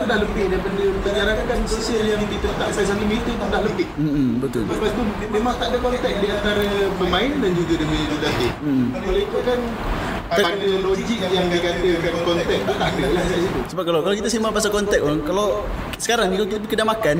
[0.00, 3.88] kita dah lebih daripada penjarakan sosial yang ditetapkan 1 meter tu dah lebih.
[4.00, 6.64] hmm, betul Lepas tu memang tak ada kontak di antara
[6.96, 8.52] pemain dan juga dengan jurulatih.
[8.64, 8.86] Hmm.
[8.96, 9.58] Kalau ikutkan
[10.32, 13.24] pada logik yang dikatakan kontak tu tak ada lah
[13.68, 15.68] sebab kalau kalau kita sembang pasal kontak orang kalau
[16.00, 17.16] sekarang kalau kita pergi kedai makan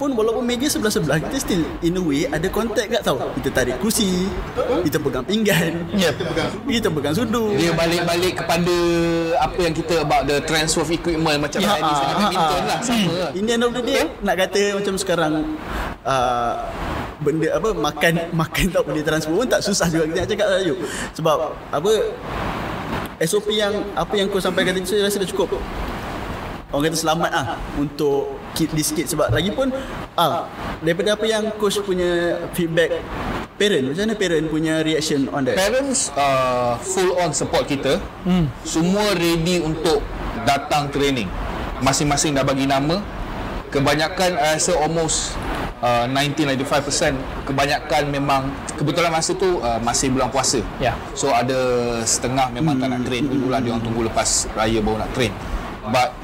[0.00, 3.76] pun walaupun meja sebelah-sebelah kita still in a way ada kontak kat tau kita tarik
[3.76, 4.32] kerusi
[4.80, 6.14] kita pegang pinggan Yep.
[6.64, 8.76] kita pegang sudu Dia balik-balik kepada
[9.44, 12.64] apa yang kita about the transfer of equipment macam Ya, tenis dengan ah, badminton ah,
[12.64, 12.80] lah ah.
[12.80, 13.30] sama lah.
[13.36, 15.32] In the end of the day nak kata macam sekarang
[16.08, 16.54] uh,
[17.20, 20.60] benda apa makan makan tak boleh transfer pun tak susah juga kita nak cakap lah.
[21.12, 21.36] Sebab
[21.76, 21.92] apa
[23.20, 25.60] SOP yang apa yang kau sampaikan tadi saya rasa dah cukup.
[26.72, 29.70] Orang kata selamat ah untuk keep this kid sebab lagi pun
[30.18, 30.46] ah
[30.82, 33.00] daripada apa yang coach punya feedback
[33.60, 35.60] parent macam mana parent punya reaction on that?
[35.60, 38.00] Parents uh, full on support kita.
[38.24, 38.48] Hmm.
[38.64, 40.00] Semua ready untuk
[40.48, 41.28] datang training.
[41.84, 43.04] Masing-masing dah bagi nama.
[43.68, 45.36] Kebanyakan I rasa almost
[45.84, 47.14] uh, 90-95%
[47.46, 50.64] kebanyakan memang kebetulan masa tu uh, masih bulan puasa.
[50.80, 50.96] Ya.
[51.12, 55.04] So ada setengah memang tak nak train dulu lah dia orang tunggu lepas raya baru
[55.04, 55.30] nak train.
[55.92, 56.16] But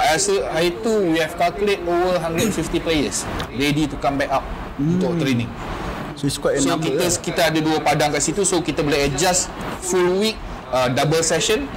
[0.00, 4.44] I rasa hari tu we have calculate over 150 players ready to come back up
[4.80, 5.52] untuk training.
[6.16, 7.20] So it's quite a So number kita lah.
[7.20, 9.52] kita ada dua padang kat situ so kita boleh adjust
[9.84, 10.40] full week
[10.72, 11.68] uh, double session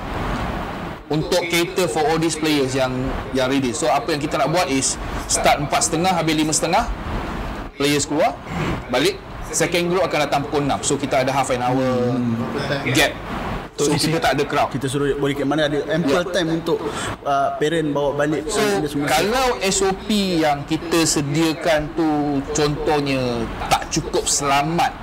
[1.11, 2.95] untuk cater for all these players yang
[3.35, 3.75] yang ready.
[3.75, 4.95] So apa yang kita nak buat is
[5.27, 8.39] start 4.30 habis 5.30 players keluar
[8.87, 9.19] balik
[9.51, 10.87] second group akan datang pukul 6.
[10.87, 12.15] So kita ada half an hour
[12.95, 13.11] gap.
[13.75, 14.69] So kita tak ada crowd.
[14.69, 16.77] kita suruh boleh kat mana ada ample time untuk
[17.21, 19.09] uh, parent bawa balik So semua.
[19.09, 22.07] kalau SOP yang kita sediakan tu
[22.51, 24.93] contohnya tak cukup selamat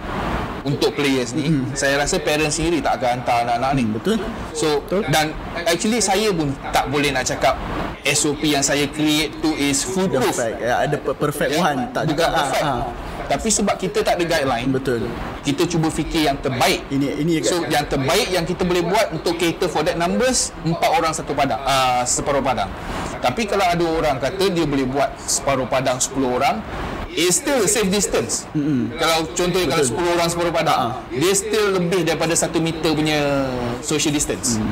[0.61, 1.73] untuk players ni, Hmm.
[1.73, 3.85] saya rasa parents sendiri tak akan hantar anak-anak ni.
[3.91, 4.17] betul
[4.53, 4.79] So
[5.09, 7.57] dan actually saya pun tak boleh nak cakap
[8.03, 10.31] SOP yang saya create tu is foolproof.
[10.31, 12.65] perfect ya, ada per- perfect one tak Bukan juga ah, perfect.
[12.65, 12.81] ah.
[13.31, 15.07] Tapi sebab kita tak ada guideline, betul
[15.41, 16.85] kita cuba fikir yang terbaik.
[16.93, 20.91] ini ini So yang terbaik yang kita boleh buat untuk cater for that numbers empat
[20.93, 22.69] orang satu padang uh, separuh padang.
[23.21, 26.57] Tapi kalau ada orang kata dia boleh buat separuh padang 10 orang
[27.11, 28.47] It's still safe distance.
[28.55, 28.95] Mm-hmm.
[28.95, 33.51] Kalau contohnya kalau 10 orang separuh padang, dia still lebih daripada 1 meter punya
[33.83, 34.63] social distance.
[34.63, 34.71] Mm.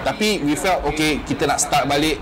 [0.00, 2.16] Tapi we felt okay kita nak start balik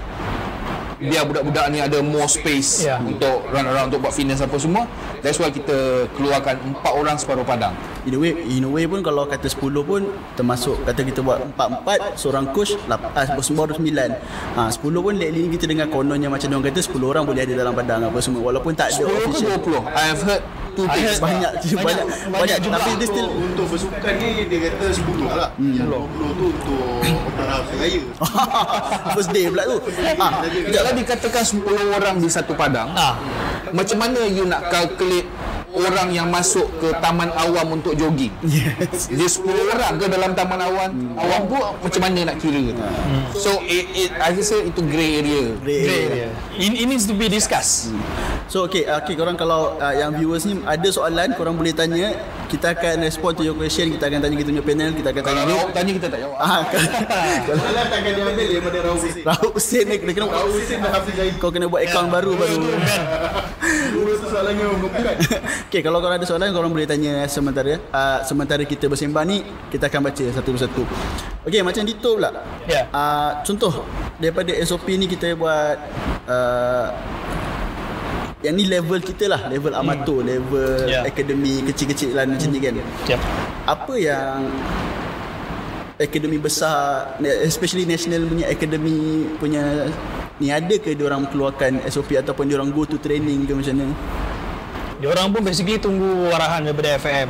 [1.02, 2.98] biar budak-budak ni ada more space Ya.
[3.02, 4.86] untuk run around untuk buat fitness apa semua.
[5.22, 5.74] That's why kita
[6.12, 7.70] keluarkan empat orang separuh padang.
[8.02, 10.02] In a way, in a way pun kalau kata 10 pun
[10.34, 14.10] termasuk kata kita buat 4-4 seorang coach lap- ah, baru 9
[14.52, 17.54] ha, 10 pun lately ni kita dengar kononnya macam orang kata 10 orang boleh ada
[17.54, 19.94] dalam padang apa semua walaupun tak ada 10 ke official 20?
[19.94, 21.20] I have heard two things.
[21.20, 22.74] banyak banyak banyak, banyak juga.
[22.80, 25.48] tapi dia still Untuk bersukan ni dia kata 10 lah.
[25.54, 26.82] Yang 20 tu untuk
[27.22, 28.02] open house raya.
[29.14, 29.78] first day pula tu
[30.16, 30.26] ha,
[30.66, 33.14] Kalau dikatakan 10 orang di satu padang, Ah.
[33.70, 35.41] macam mana you nak calculate only
[35.72, 38.32] orang yang masuk ke taman awam untuk jogging?
[38.44, 39.08] yes.
[39.08, 40.90] Dia 10 orang ke dalam taman awam?
[41.16, 42.72] Awam tu macam mana nak kira?
[43.36, 45.44] So it, it I rasa itu grey area.
[45.60, 46.28] Grey area.
[46.60, 47.90] It, it needs to be discussed.
[48.52, 52.12] So okay, okay korang kalau uh, yang viewers ni ada soalan korang boleh tanya
[52.52, 55.40] kita akan respond to your question kita akan tanya kita punya panel kita akan Kalau
[55.40, 56.36] tanya awak tanya kita tak jawab.
[56.36, 56.60] Ah,
[57.48, 59.24] kalau Kalau takkan dia ambil daripada Raul Hussein.
[59.24, 61.34] Raul Hussein ni kena kena Hussein dah Zahid.
[61.40, 62.60] kau kena buat akaun baru baru.
[63.96, 65.02] Dua soalannya bukan.
[65.68, 69.40] Okay, kalau korang ada soalan korang boleh tanya sementara uh, sementara kita bersembang ni
[69.72, 70.82] kita akan baca satu persatu.
[71.42, 72.30] Okay, macam Dito pula.
[72.68, 72.86] Ya.
[72.92, 73.82] Uh, contoh
[74.22, 75.76] daripada SOP ni kita buat
[76.28, 76.86] uh,
[78.42, 81.06] yang ni level kita lah Level amatur Level Ya.
[81.06, 82.74] akademi Kecil-kecilan macam ni kan
[83.06, 83.20] Siap.
[83.70, 84.50] Apa yang
[85.94, 87.14] Akademi besar
[87.46, 89.86] Especially national punya Akademi punya
[90.42, 93.94] Ni ada ke diorang keluarkan SOP Ataupun diorang go to training ke macam mana
[95.02, 97.28] Diorang pun basically tunggu arahan daripada FM.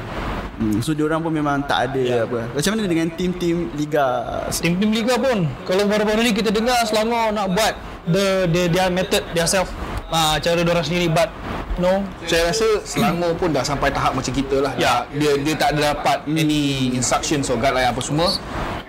[0.52, 2.22] Hmm, so diorang pun memang tak ada Ya.
[2.22, 2.44] apa.
[2.52, 4.06] Macam mana dengan tim-tim liga?
[4.52, 7.72] Tim-tim liga pun kalau baru-baru ni kita dengar Selangor nak buat
[8.06, 9.72] the the their method their self
[10.06, 11.32] uh, cara diorang sendiri but
[11.80, 14.72] no Saya rasa Selangor pun dah sampai tahap macam kita lah.
[14.76, 15.08] Ya.
[15.10, 18.28] Dia dia tak ada dapat any instructions or guideline apa semua.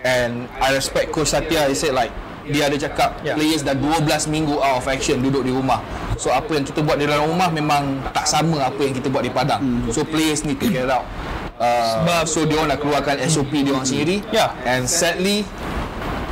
[0.04, 1.72] And I respect Coach Satya.
[1.72, 2.12] He said like
[2.45, 3.34] dia ada cakap Ya.
[3.34, 5.79] players dah 12 minggu out of action duduk di rumah.
[6.15, 9.23] So apa yang kita buat di dalam rumah memang tak sama apa yang kita buat
[9.23, 9.62] di padang.
[9.89, 11.08] So players need to get out.
[11.56, 14.19] Uh, Sebab- so dia orang nak keluarkan SOP dia orang sendiri.
[14.29, 14.51] Ya.
[14.63, 15.47] And sadly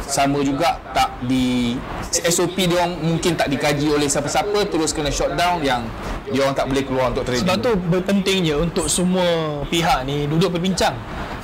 [0.04, 1.80] sama juga tak di
[2.12, 5.88] SOP dia orang mungkin tak dikaji oleh siapa-siapa terus kena shut down yang
[6.28, 7.47] dia orang tak boleh keluar untuk training.
[7.47, 7.71] Sebab tu
[8.04, 9.24] pentingnya untuk semua
[9.65, 10.95] pihak ni duduk berbincang.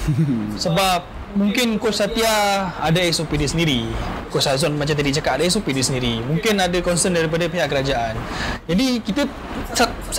[0.63, 2.33] Sebab mungkin Coach Satya
[2.81, 3.85] ada SOP dia sendiri.
[4.33, 6.19] Coach Azon macam tadi cakap ada SOP dia sendiri.
[6.25, 8.17] Mungkin ada concern daripada pihak kerajaan.
[8.65, 9.29] Jadi kita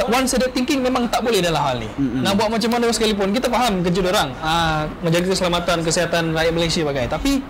[0.06, 1.90] one sided thinking memang tak boleh dalam hal ni.
[1.90, 2.22] Mm-hmm.
[2.22, 4.30] Nak buat macam mana sekalipun kita faham kerja orang.
[4.38, 7.10] Ah menjaga keselamatan kesihatan rakyat Malaysia bagai.
[7.10, 7.42] Tapi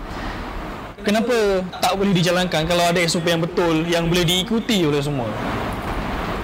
[1.05, 5.29] kenapa tak boleh dijalankan kalau ada SOP yang betul yang boleh diikuti oleh semua?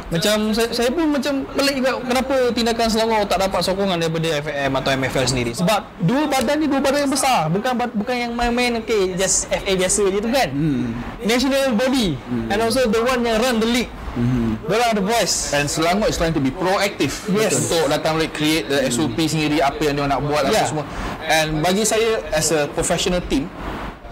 [0.05, 4.71] Macam saya, saya pun macam pelik juga kenapa tindakan Selangor tak dapat sokongan daripada FAM
[4.77, 5.51] atau MFL sendiri.
[5.57, 9.73] Sebab dua badan ni dua badan yang besar, bukan bukan yang main-main okay just FA
[9.73, 10.49] biasa je tu kan.
[10.53, 10.93] Hmm.
[11.25, 12.53] National body hmm.
[12.53, 13.91] and also the one yang run the league.
[14.13, 14.61] Hmm.
[14.69, 15.51] Dia ada voice.
[15.57, 17.65] And Selangor is trying to be proactive Yes.
[17.65, 20.69] untuk datang balik create the SOP sendiri apa yang dia nak buat apa Yeah.
[20.69, 20.85] semua.
[21.25, 23.49] And bagi saya as a professional team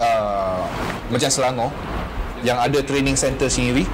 [0.02, 0.66] uh,
[1.08, 1.70] macam Selangor
[2.44, 3.88] yang ada training center sendiri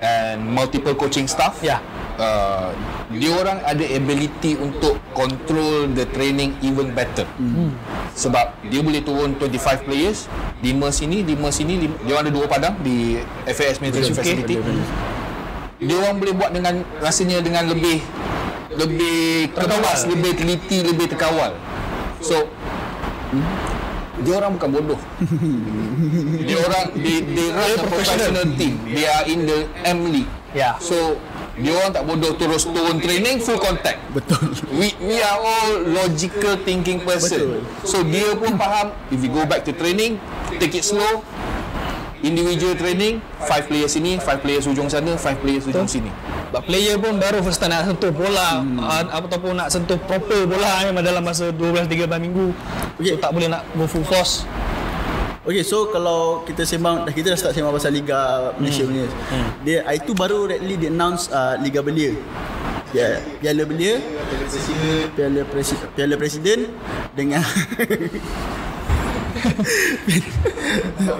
[0.00, 1.80] and multiple coaching staff Ya.
[2.20, 2.72] uh,
[3.12, 7.24] dia orang ada ability untuk control the training even better.
[7.40, 7.72] Hmm.
[8.12, 10.28] Sebab dia boleh turun 25 players,
[10.60, 14.16] 5 sini, 5 sini, dia orang ada dua padang di FAS Military Okay.
[14.16, 14.54] Facility.
[15.76, 18.00] Dia orang boleh buat dengan rasanya dengan lebih
[18.76, 21.52] lebih terkawas, lebih teliti, lebih terkawal.
[22.20, 22.48] So
[24.24, 25.00] dia orang bukan bodoh.
[26.48, 28.80] dia orang they, they run a professional team.
[28.88, 30.30] They are in the M League.
[30.56, 30.80] Ya.
[30.80, 31.20] So
[31.56, 34.00] dia orang tak bodoh terus turun training full contact.
[34.16, 34.56] Betul.
[34.72, 37.60] We we are all logical thinking person.
[37.60, 37.84] Betul.
[37.84, 40.16] So dia pun faham if we go back to training,
[40.56, 41.20] take it slow.
[42.24, 46.08] Individual training, five players sini, five players ujung sana, five players ujung sini.
[46.54, 48.78] But player pun baru first time nak sentuh bola hmm.
[48.78, 52.54] uh, ataupun nak sentuh proper bola memang dalam masa 12-13 minggu.
[53.02, 53.14] Okay.
[53.14, 54.46] So tak boleh nak go full force.
[55.46, 58.90] Okay, so kalau kita sembang, dah kita dah start sembang pasal Liga Malaysia hmm.
[58.90, 59.06] punya.
[59.06, 59.48] Hmm.
[59.62, 62.18] Dia itu baru recently dia announce uh, Liga Belia.
[62.90, 64.02] Ya, Piala Belia,
[65.14, 66.58] Piala Presiden, Piala Presiden
[67.14, 67.46] dengan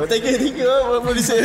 [0.07, 1.43] Tiga tiga apa producer.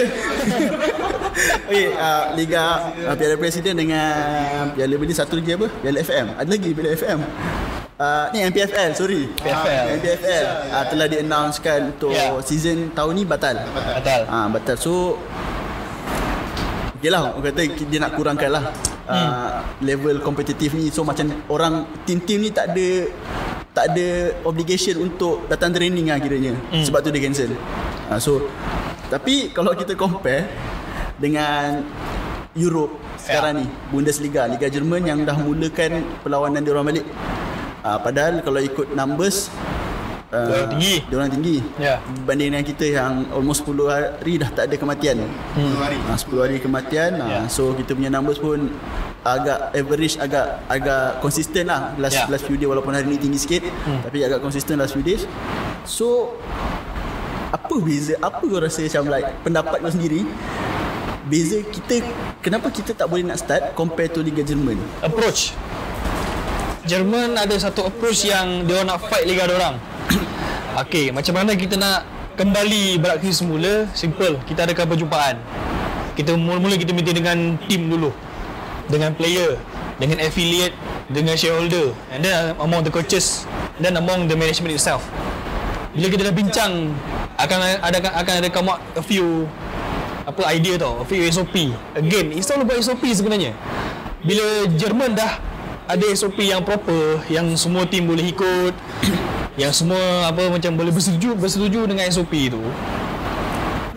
[1.68, 2.64] Okey, uh, Liga
[3.08, 5.68] uh, Piala Presiden dengan Piala Belia satu lagi apa?
[5.82, 6.26] Piala FM.
[6.36, 7.20] Ada lagi Piala FM.
[8.02, 9.30] Uh, ni MPFL, sorry.
[9.30, 9.86] MPFL.
[9.86, 12.34] Uh, MPFL uh, telah di-announcekan untuk Ya.
[12.42, 13.62] season tahun ni batal.
[13.72, 14.22] Batal.
[14.26, 14.76] Ah batal.
[14.76, 15.22] So
[17.02, 18.64] Yelah orang kata dia nak kurangkan lah
[19.10, 23.10] uh, level kompetitif ni so macam orang tim-tim ni tak ada
[23.72, 26.54] tak ada obligation untuk datang training lah kiranya.
[26.72, 26.84] Hmm.
[26.84, 27.52] sebab tu dia cancel.
[28.12, 28.32] Uh, so
[29.08, 30.48] tapi kalau kita compare
[31.20, 31.84] dengan
[32.56, 37.06] Europe sekarang ni Bundesliga Liga Jerman yang dah mulakan perlawanan dia orang balik.
[37.82, 39.50] Uh, padahal kalau ikut numbers
[40.32, 40.96] uh, Diorang tinggi.
[41.02, 41.96] dia orang tinggi Ya.
[42.18, 45.18] berbanding dengan kita yang almost 10 hari dah tak ada kematian
[45.54, 45.76] Hmm.
[45.78, 46.00] hari.
[46.02, 47.40] Ha, 10 hari kematian ha, Ya.
[47.48, 48.72] So kita punya numbers pun
[49.22, 52.26] Agak average Agak agak konsisten lah Last, Ya.
[52.26, 54.02] last few day Walaupun hari ni tinggi sikit hmm.
[54.04, 55.30] Tapi agak konsisten last few days
[55.84, 56.34] So
[57.52, 60.26] Apa beza Apa kau rasa macam like Pendapat kau sendiri
[61.24, 62.02] Beza kita
[62.40, 65.54] Kenapa kita tak boleh nak start Compare to Liga Jerman Approach.
[66.82, 69.78] Jerman ada satu approach yang dia orang nak fight liga dia orang.
[70.72, 72.08] Okey, macam mana kita nak
[72.40, 73.92] kembali beraktiviti semula?
[73.92, 74.40] Simple.
[74.48, 75.36] Kita adakan perjumpaan.
[76.16, 78.16] Kita mula-mula kita meeting dengan team dulu.
[78.88, 79.60] Dengan player,
[80.00, 80.76] dengan affiliate,
[81.12, 83.44] dengan shareholder and then among the coaches
[83.84, 85.04] then among the management itself.
[85.92, 86.96] Bila kita dah bincang
[87.36, 89.46] akan ada akan ada come out a few
[90.24, 91.76] apa idea tau, a few SOP.
[92.00, 93.52] Again, it's all about SOP sebenarnya.
[94.24, 95.42] Bila Jerman dah
[95.90, 98.74] ada SOP yang proper yang semua tim boleh ikut
[99.60, 102.62] yang semua apa macam boleh bersetuju bersetuju dengan SOP tu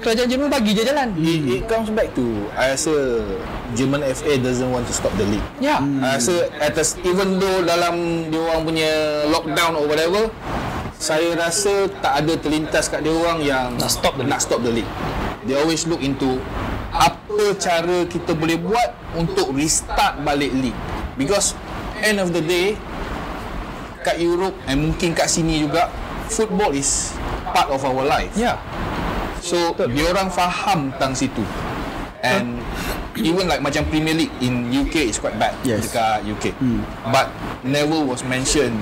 [0.05, 3.25] kerajaan Jerman bagi je jalan It, it comes back to I rasa
[3.73, 5.47] German FA doesn't want to stop the league.
[5.63, 8.91] ya I rasa atas even though dalam dia orang punya
[9.33, 10.29] lockdown or whatever
[11.01, 14.73] saya rasa tak ada terlintas kat dia orang yang Nak stop the nak stop the
[14.73, 14.89] league.
[15.45, 16.41] They always look into
[16.95, 20.79] apa cara kita boleh buat untuk restart balik league.
[21.21, 21.53] Because
[22.01, 22.81] end of the day
[24.05, 25.89] kat Europe and mungkin kat sini juga
[26.29, 27.17] football is
[27.57, 28.31] part of our life.
[28.37, 28.61] ya
[29.41, 31.45] So dia orang faham tentang situ.
[32.25, 32.65] And
[33.21, 35.85] even like macam Premier League in UK is quite bad Yes.
[35.85, 36.57] dekat UK.
[37.13, 37.29] But
[37.61, 38.77] never was mentioned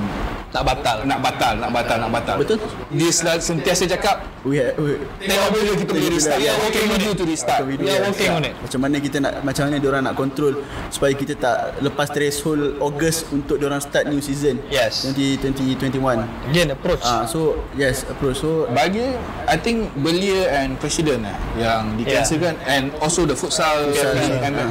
[0.52, 2.36] tak batal nak batal, nak batal, nak batal.
[2.38, 2.58] Betul.
[2.92, 6.42] Dia selalu sentiasa cakap We, have, we tengok bila kita boleh restart.
[6.42, 7.62] Yeah, What can we do to restart?
[7.62, 8.58] We We are working on it.
[8.58, 13.30] Macam mana kita nak macam mana diorang nak control supaya kita tak lepas threshold August
[13.30, 14.58] untuk diorang start new season.
[14.66, 15.06] Yes.
[15.06, 16.26] 2020 2021.
[16.50, 19.14] again approach Ah so yes approach so Bagi
[19.46, 22.26] I think Belia and President lah yang di Yeah.
[22.26, 24.70] cancelkan and also the futsal Futsal, and, ah.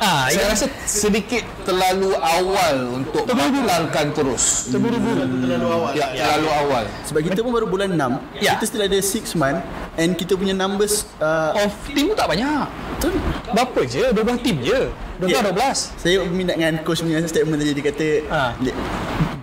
[0.00, 4.72] Ah saya ya rasa sedikit terlalu awal untuk batalkan terus.
[4.72, 5.92] terburu-buru Terlalu awal.
[5.92, 6.84] Ya, terlalu awal.
[7.04, 8.56] sebab kita pun baru bulan 6 Ya.
[8.56, 9.60] kita still ada 6 month
[9.94, 12.64] and kita punya numbers uh, of team tak banyak
[12.96, 13.12] betul
[13.52, 14.80] berapa je 12 team je
[15.20, 15.40] 12 Ya.
[15.44, 18.42] 12 saya minat dengan coach punya statement tadi dia kata Ha.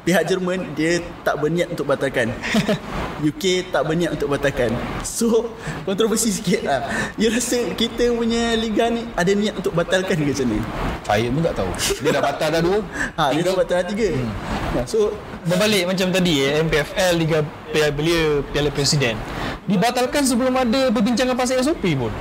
[0.07, 2.31] Pihak Jerman dia tak berniat untuk batalkan.
[3.27, 4.71] UK tak berniat untuk batalkan.
[5.03, 5.51] So
[5.83, 6.87] kontroversi sikit lah.
[7.19, 10.59] You rasa kita punya liga ni ada niat untuk batalkan ke macam ni?
[11.03, 11.71] Saya pun tak tahu.
[11.99, 12.79] Dia dah batal dah dua.
[13.19, 14.09] ha, dia dah batal dah tiga.
[14.15, 14.31] Hmm.
[14.79, 15.11] Ya, so
[15.47, 17.39] Berbalik macam tadi eh, MPFL Liga
[17.71, 19.15] Piala Belia Piala Presiden.
[19.63, 22.11] Dibatalkan sebelum ada perbincangan pasal SOP pun.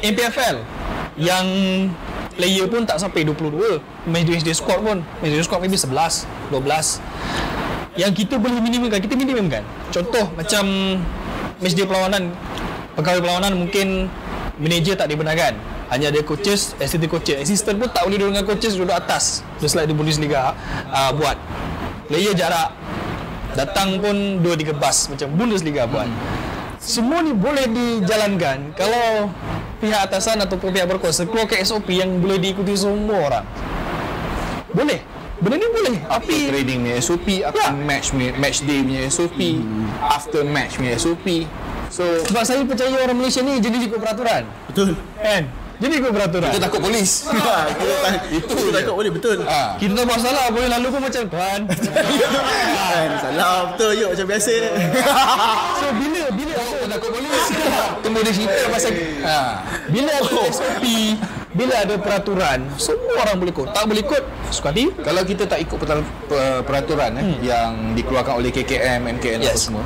[0.00, 0.56] MPFL
[1.20, 1.44] yang
[2.34, 4.98] player pun tak sampai 22 matchday squad pun.
[5.20, 9.60] Matchday squad maybe 11 12 yang kita boleh minimumkan kita minimumkan.
[9.92, 10.64] Contoh macam
[11.60, 12.32] matchday perlawanan
[12.96, 14.08] pegawai perlawanan mungkin
[14.56, 15.56] manager tak dibenarkan.
[15.92, 17.36] Hanya ada coaches assistant coaches.
[17.36, 19.44] Assistant pun tak boleh duduk dengan coaches duduk atas.
[19.60, 20.56] Just like the Bundesliga
[20.88, 21.36] uh, buat.
[22.08, 22.72] Player jarak
[23.52, 26.08] datang pun 2-3 bas macam Bundesliga buat
[26.82, 29.30] semua ni boleh dijalankan kalau
[29.78, 33.46] pihak atasan ataupun pihak berkuasa keluarkan SOP yang boleh diikuti semua orang.
[34.74, 34.98] Boleh.
[35.42, 35.96] Benda ni boleh.
[36.06, 37.74] After Tapi training punya SOP After Ya.
[37.74, 39.58] match punya Match day punya SOP
[39.98, 41.26] After match punya SOP
[41.90, 44.46] So Sebab saya percaya orang Malaysia ni Jadi ikut peraturan.
[44.70, 44.94] Betul.
[45.18, 45.50] Kan
[45.82, 47.10] Jadi ikut peraturan Kita takut polis.
[47.26, 47.34] Ha,
[47.74, 49.38] kita tak, itu kita takut boleh betul.
[49.42, 49.74] ha.
[49.74, 51.60] Kita tak buat salah Boleh lalu pun macam Tuan.
[51.66, 53.92] Kan, salah betul.
[53.98, 54.50] Yuk macam biasa.
[55.82, 57.44] So bila Bila ada Kita takut polis.
[57.98, 59.38] Tunggu dia cerita pasal ha.
[59.90, 60.84] Bila ada SOP
[61.52, 63.68] Bila ada peraturan Semua orang boleh ikut.
[63.74, 64.86] Tak boleh ikut Suka hati.
[64.94, 65.76] Kalau kita tak ikut
[66.62, 69.66] peraturan eh, Yang dikeluarkan oleh KKM, MKN apa Yes.
[69.66, 69.82] semua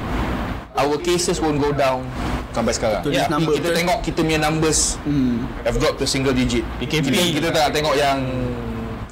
[0.76, 2.05] Our cases won't go down
[2.57, 3.76] Sampai sekarang Ya, this number, Kita betul.
[3.76, 5.44] tengok kita punya numbers Hmm.
[5.62, 7.04] Have dropped to single digit PKP.
[7.07, 8.18] Kita, kita tak tengok yang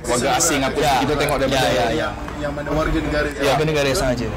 [0.03, 0.95] Warga asing apa Ya.
[0.99, 1.89] Kita tengok daripada Ya, ya, ya.
[1.95, 4.29] Yang yang mana warga negara Ya, warga negara sahaja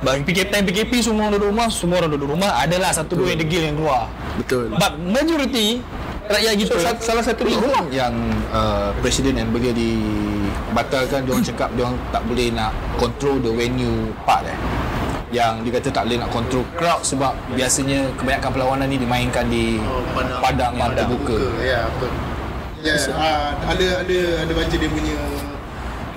[0.00, 3.32] Bagi PKP, time PKP semua orang duduk rumah Semua orang duduk rumah Adalah satu dua
[3.32, 4.72] yang degil yang keluar Betul.
[4.74, 5.80] But majority
[6.24, 8.12] Rakyat kita So, sa- salah satu reason yang
[8.48, 14.44] uh, Presiden and beliau dibatalkan Diorang cakap diorang tak boleh nak control the venue part
[14.44, 14.56] eh
[15.34, 19.82] yang dia kata tak boleh nak control crowd sebab biasanya kebanyakan perlawanan ni dimainkan di
[19.82, 20.38] Oh, padang.
[20.38, 21.38] padang yang terbuka.
[21.58, 22.12] Ya, betul.
[22.84, 25.16] Ya, ah, ada ada ada baca dia punya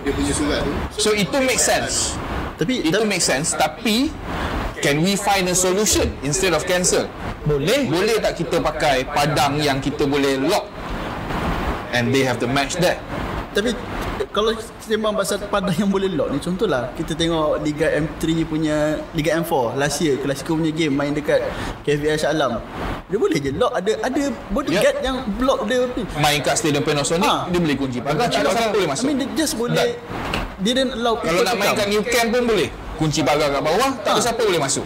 [0.06, 0.72] dia punya surat tu.
[1.02, 2.14] So itu make sense.
[2.58, 4.10] Tapi Itu make sense tapi
[4.82, 7.10] can we find a solution instead of cancel?
[7.48, 10.68] Boleh Boleh tak kita pakai padang yang kita boleh lock
[11.96, 13.00] and they have the match there?
[13.56, 13.74] Tapi
[14.28, 18.76] kalau sembang pasal padang yang boleh lock ni Contohlah kita tengok Liga M3 punya
[19.12, 21.42] Liga M4 Last year Klasiko punya game Main dekat
[22.16, 22.58] Shah Alam
[23.06, 25.86] Dia boleh je lock Ada ada bodyguard yang block dia
[26.18, 27.50] Main kat Stadium Panasonic Ha.
[27.50, 29.06] dia boleh kunci pagar tak ada siapa boleh I masuk.
[29.06, 29.90] mean dia just boleh
[30.58, 32.70] Dia didn't allow Kalau nak main kat New Camp pun boleh.
[32.98, 34.26] Kunci pagar kat bawah, tak ada Ha.
[34.26, 34.82] siapa boleh masuk.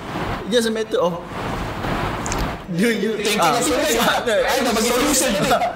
[0.51, 1.15] Just a matter of
[2.71, 3.99] You, you Thinking ah, of solution.
[4.63, 5.31] Bagi solution.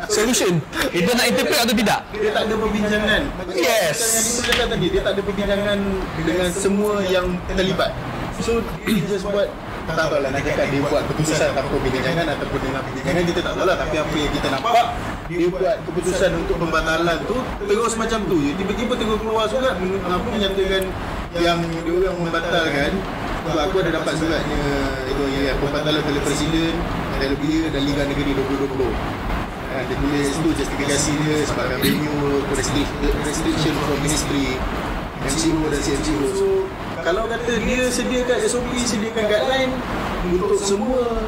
[0.08, 0.54] Solution.
[0.96, 3.22] Kita nak interpret atau tidak Dia tak ada perbincangan.
[3.52, 3.98] Yes.
[4.00, 5.78] Macam yang cakap tadi, dia tak ada perbincangan
[6.24, 7.92] dengan semua yang terlibat.
[8.40, 9.48] So, dia just buat
[9.86, 13.54] tak tahu lah nak cakap dia buat keputusan tanpa perbincangan ataupun dengan perbincangan kita tak
[13.54, 14.86] tahu lah tapi apa yang kita nampak
[15.30, 17.38] dia buat keputusan untuk pembatalan tu
[17.70, 20.90] terus macam tu je tiba-tiba terus keluar surat apa menyatakan
[21.36, 22.92] yang dia orang membatalkan
[23.46, 24.64] sebab aku ada dapat suratnya
[25.12, 26.74] itu ya pembatalan oleh presiden
[27.20, 29.26] dan lebih dan Liga Negeri 2020
[29.76, 34.56] Ha, dia tulis tu justifikasi dia sebagai venue restriction, restriction from ministry
[35.20, 36.48] MCO dan CMCO so
[37.04, 39.76] kalau kata dia sediakan SOP sediakan guideline
[40.32, 41.22] untuk semua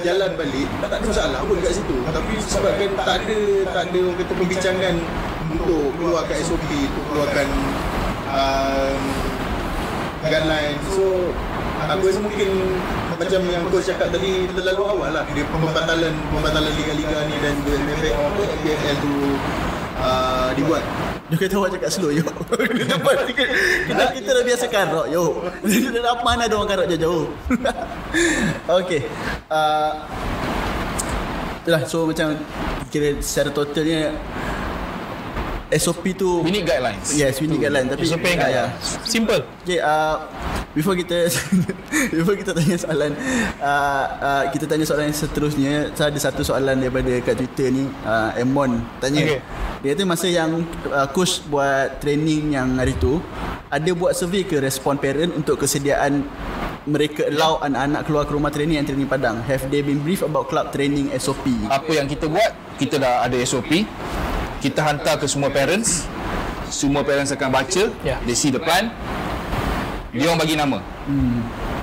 [0.00, 1.96] jalan balik tak ada masalah pun dekat situ.
[2.10, 3.38] Tapi sebabkan tak ada
[3.70, 4.94] tak ada orang kata perbincangan
[5.52, 7.46] untuk keluarkan SOP untuk keluarkan
[8.32, 9.02] um,
[10.26, 11.30] guideline so
[11.88, 12.48] aku rasa mungkin
[13.18, 17.72] macam yang coach cakap tadi terlalu awal lah dia pembatalan pembatalan liga-liga ni dan juga
[18.62, 19.14] MPFL tu
[20.02, 20.82] uh, dibuat
[21.30, 22.28] Dia kata awak cakap slow yo.
[22.76, 22.94] kita,
[23.88, 25.40] kita, kita dah biasa karok yo.
[26.04, 27.24] Dah mana ada orang karok jauh-jauh.
[28.84, 29.00] Okey.
[29.48, 29.96] Uh,
[31.64, 32.36] Itulah so macam
[32.92, 34.12] kira secara totalnya
[35.80, 37.14] SOP tu We need guidelines.
[37.16, 38.64] Yes, we need guideline tapi SOP yang Ah, ya.
[39.06, 40.26] Simple Okay, uh,
[40.74, 41.30] before kita
[42.18, 43.12] before kita tanya soalan,
[43.62, 45.74] uh, uh, kita tanya soalan yang seterusnya.
[45.94, 49.22] Saya ada satu soalan daripada kat Twitter ni, uh, Emon tanya.
[49.22, 49.40] Okay.
[49.82, 53.22] Dia kata masa yang uh, coach buat training yang hari tu,
[53.70, 56.26] ada buat survey ke respon parent untuk kesediaan
[56.82, 59.38] mereka allow anak-anak keluar ke rumah training yang training padang.
[59.46, 61.46] Have they been brief about club training SOP?
[61.70, 63.86] Apa yang kita buat, kita dah ada SOP.
[64.62, 66.06] Kita hantar ke semua parents.
[66.70, 67.90] Semua parents akan baca.
[68.06, 68.22] Ya.
[68.22, 68.94] They see the plan.
[70.14, 70.78] Dia orang bagi nama.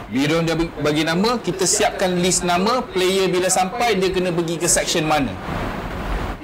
[0.07, 4.65] Bila dia bagi nama, kita siapkan list nama player bila sampai dia kena pergi ke
[4.65, 5.35] section mana.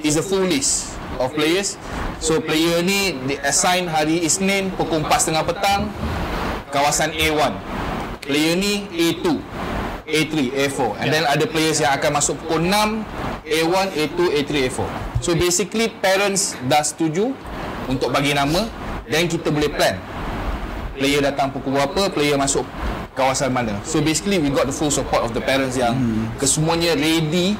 [0.03, 0.91] Is a full list
[1.23, 1.79] of players.
[2.19, 5.81] So player ni di assign hari Isnin pukul 4.30 petang
[6.69, 7.53] kawasan A1.
[8.27, 9.39] Player ni A2,
[10.03, 10.33] A3,
[10.67, 10.79] A4.
[10.99, 13.01] And then ada players yang akan masuk pukul 6
[13.45, 14.87] A1, A2, A3, A4.
[15.21, 17.31] So basically parents dah setuju
[17.85, 18.65] untuk bagi nama
[19.05, 19.97] dan kita boleh plan
[20.95, 22.63] player datang pukul berapa, player masuk
[23.13, 23.75] kawasan mana.
[23.83, 26.31] So basically we got the full support of the parents yang Hmm.
[26.39, 27.59] kesemuanya ready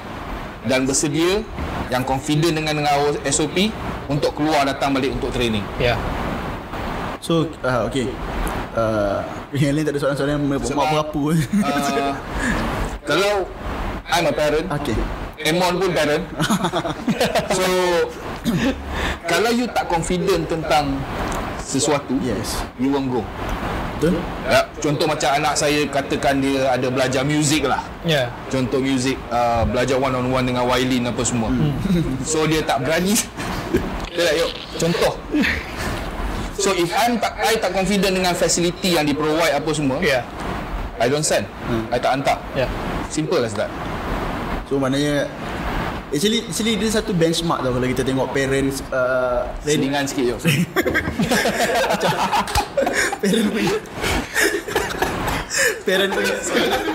[0.65, 1.43] dan bersedia
[1.91, 3.69] yang confident dengan dengan our SOP
[4.09, 5.61] untuk keluar datang balik untuk training.
[5.77, 5.99] Ya
[7.21, 8.05] So, uh, okay.
[8.77, 10.61] Uh, yang lain tak ada soalan-soalan yang mak
[10.93, 11.33] berapu.
[11.33, 12.13] Uh,
[13.01, 13.49] kalau
[14.05, 14.93] I'm a parent, okay.
[15.41, 16.23] Emon pun parent.
[17.57, 17.65] so
[19.31, 20.95] kalau you tak confident tentang
[21.59, 22.61] sesuatu, Yes.
[22.79, 23.21] you won't go.
[23.95, 24.19] Betul?
[24.47, 27.79] Ya, contoh macam anak saya katakan dia ada belajar muzik lah.
[28.03, 31.47] Ya Contoh muzik uh, belajar one on one dengan Wailin apa semua.
[32.31, 33.15] So dia tak berani.
[34.15, 35.13] dia lah yuk contoh.
[36.55, 40.23] So if I'm tak, I tak confident dengan facility yang di provide apa semua, Ya.
[40.95, 41.43] I don't send.
[41.91, 42.39] I tak hantar.
[42.55, 42.67] Ya.
[43.11, 43.67] Simple as that.
[44.65, 45.29] So maknanya
[46.15, 50.35] Actually, actually dia satu benchmark tau kalau kita tengok parents uh, ready Selingan sikit je.
[53.19, 53.75] parent punya
[55.83, 56.35] parent punya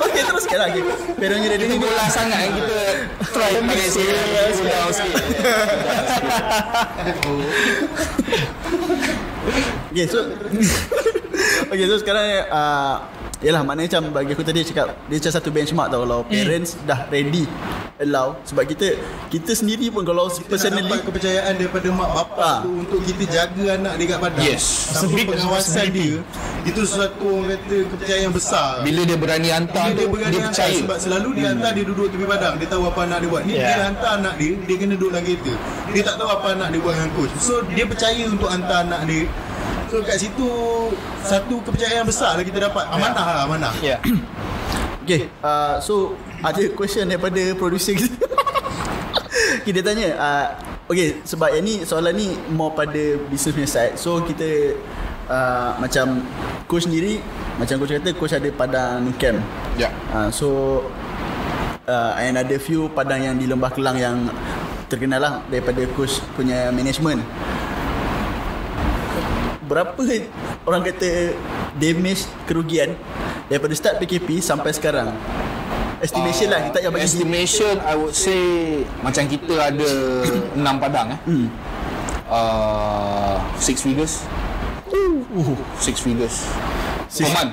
[0.08, 0.82] Okay teruskan lah okay.
[1.20, 2.80] Parent punya ni bola sangat yang kita
[3.28, 5.24] try pakai serius down sikit.
[9.90, 10.18] Okay so
[11.76, 13.04] Okay so sekarang uh,
[13.40, 17.08] Yalah maknanya macam bagi aku tadi cakap Dia macam satu benchmark tau Kalau parents dah
[17.08, 17.48] ready
[17.96, 22.60] Allow Sebab kita Kita sendiri pun kalau Kita personally dapat kepercayaan daripada mak bapak Ah.
[22.60, 24.42] tu untuk kita jaga anak dia kat padang.
[24.42, 24.64] Yes.
[24.92, 26.18] Sebig- pengawasan dia,
[26.62, 28.80] itu sesuatu orang kata kepercayaan yang besar.
[28.80, 30.78] Bila dia berani hantar Bila dia berani dia hantar percaya.
[30.78, 33.52] sebab selalu dia hantar dia duduk tepi padang dia tahu apa anak dia buat ni
[33.52, 33.68] Yeah.
[33.70, 35.52] dia hantar anak dia dia kena duduk dalam kereta
[35.90, 39.00] dia tak tahu apa anak dia buat dengan coach so dia percaya untuk hantar anak
[39.04, 39.22] dia
[39.90, 40.50] so kat situ?
[41.26, 42.86] Satu kepercayaan besar lah kita dapat.
[42.86, 43.72] Amanah lah amanah.
[43.82, 43.98] Ya.
[45.00, 45.26] Okay.
[45.42, 48.14] Uh, So Ada question daripada producer kita.
[49.66, 50.46] Kita tanya uh,
[50.86, 53.94] Okay Sebab yang ni Soalan ni More pada Business punya side.
[53.98, 54.78] So kita
[55.26, 56.22] uh, Macam
[56.70, 57.18] Coach sendiri
[57.58, 59.42] Macam coach kata Coach ada padang camp.
[59.74, 59.90] Ya.
[60.14, 60.78] uh, So
[61.90, 64.30] uh, And ada few padang yang di Lembah Kelang yang
[64.86, 67.26] Terkenal lah Daripada coach punya management
[69.70, 70.02] Berapa
[70.66, 71.38] Orang kata
[71.78, 72.98] Damage Kerugian
[73.46, 75.14] Daripada start PKP Sampai sekarang?
[76.02, 79.90] Estimation lah Kita payah bagi Estimation I would say Macam kita ada
[80.58, 81.20] 6 padang eh.
[81.30, 81.46] Hmm.
[82.26, 84.24] uh, Six figures.
[84.90, 86.48] Uh, Six figures.
[87.06, 87.52] Six- Per month.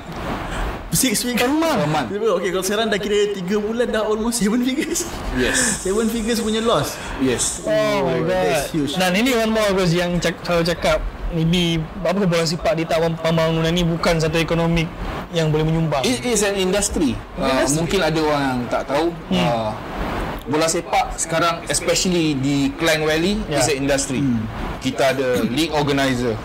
[0.95, 1.43] Six figures?
[1.43, 1.51] Per
[1.91, 2.09] month.
[2.15, 5.05] Okay kalau sekarang dah kira 3 bulan dah almost 7 figures.
[5.36, 5.84] Yes.
[5.84, 6.95] 7 figures punya loss.
[7.20, 7.61] Yes.
[7.68, 8.32] Oh my god.
[8.32, 8.95] that's huge.
[8.95, 11.03] Dan ini one more guys yang cak, selalu cakap
[11.34, 14.88] maybe apa bola sepak di tahun pembangunan ni bukan satu ekonomi
[15.36, 16.03] yang boleh menyumbang.
[16.07, 17.15] It is an industry.
[17.36, 19.11] Uh, mungkin ada orang yang tak tahu.
[19.32, 19.47] Hmm.
[19.47, 19.71] Uh,
[20.47, 23.59] bola sepak sekarang especially di Klang Valley Ya.
[23.59, 24.23] is an industry.
[24.80, 26.36] Kita ada league organizer.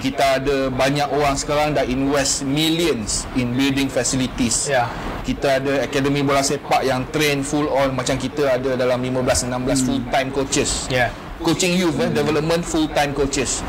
[0.00, 4.72] Kita ada banyak orang sekarang dah invest millions in building facilities.
[4.72, 4.88] Ya.
[5.20, 9.84] Kita ada akademi bola sepak yang train full on macam kita ada dalam 15 16
[9.84, 10.88] full time coaches.
[10.88, 11.12] Ya.
[11.44, 13.60] Coaching youth eh, development full time coaches.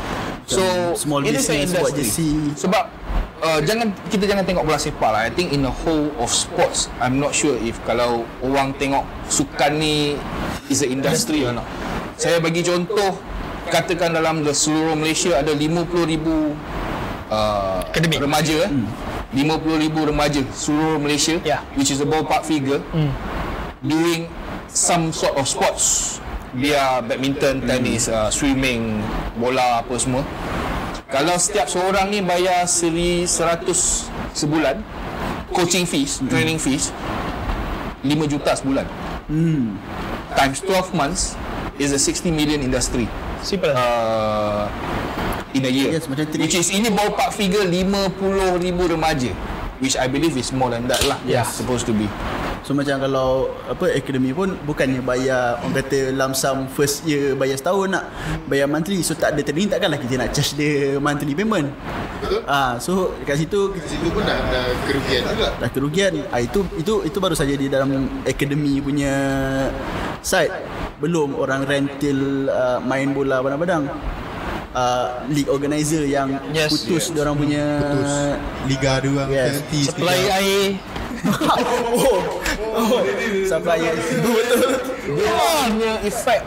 [0.44, 0.62] So
[0.94, 2.02] small business buat industry.
[2.02, 2.32] jersey.
[2.56, 2.84] Sebab
[3.40, 5.22] uh, jangan kita jangan tengok bola sepak lah.
[5.22, 9.76] I think in the whole of sports, I'm not sure if kalau orang tengok sukan
[9.76, 10.18] ni
[10.66, 11.66] is a industry or not.
[12.14, 13.18] Saya bagi contoh
[13.66, 16.54] katakan dalam the seluruh Malaysia ada 50,000
[17.28, 18.20] uh, Akademik.
[18.20, 18.70] remaja eh.
[19.32, 19.64] 50,000
[20.04, 21.64] remaja seluruh Malaysia Ya.
[21.72, 23.08] which is a ballpark figure Hmm.
[23.80, 24.28] doing
[24.68, 26.20] some sort of sports
[26.52, 29.00] biar badminton, tenis, uh, swimming,
[29.40, 30.22] bola apa semua.
[31.12, 33.68] Kalau setiap seorang ni bayar seri 100
[34.32, 34.80] sebulan
[35.52, 36.88] coaching fees, training fees
[38.00, 38.86] 5 juta sebulan.
[39.28, 39.76] Hmm.
[40.32, 41.36] Times 12 months
[41.76, 43.04] is a 60 million industry
[43.44, 43.72] Simple.
[43.76, 44.66] uh,
[45.52, 45.92] in a year.
[45.94, 49.32] Yes, macam Which is ini ballpark figure 50 ribu remaja.
[49.82, 51.18] Which I believe is more than that lah.
[51.26, 51.44] Yeah.
[51.44, 52.06] Supposed to be.
[52.62, 57.58] So macam kalau apa akademi pun bukannya bayar orang kata lump sum first year bayar
[57.58, 58.06] setahun nak
[58.46, 61.74] bayar monthly so tak ada training takkanlah kita nak charge dia monthly payment.
[62.22, 62.46] Betul.
[62.46, 66.62] Ah so kat situ kat situ pun dah, dah kerugian juga dah kerugian ah, itu
[66.78, 69.10] itu itu baru saja di dalam akademi punya
[70.22, 70.54] side
[71.02, 73.90] belum orang rental uh, main bola padang-padang
[74.70, 76.70] uh, league organizer yang Yes.
[76.70, 77.18] putus yes.
[77.18, 78.12] orang punya putus
[78.70, 79.54] liga dia orang Yes.
[79.90, 80.78] Supply air.
[81.22, 82.18] Oh,
[82.72, 83.00] oh
[83.44, 84.42] supplier betul
[85.12, 85.32] Dia
[85.68, 86.44] punya effect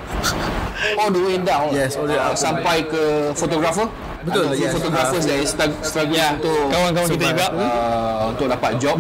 [0.96, 1.72] all the way down.
[1.72, 2.38] Yes, all the way Uh, up.
[2.38, 3.04] sampai ke
[3.34, 3.88] fotografer.
[4.22, 4.70] Betul, yes.
[4.72, 5.28] photographers Ah.
[5.28, 7.48] that is strugg- struggling Ya, untuk kawan-kawan kita juga.
[7.54, 8.98] uh, untuk dapat job.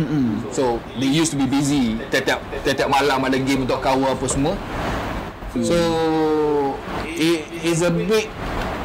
[0.51, 0.63] So
[0.95, 1.97] they used to be busy.
[2.07, 4.53] Tiap-tiap tiap-tiap malam ada game untuk cover apa semua.
[5.55, 5.77] So
[7.07, 8.27] it is a big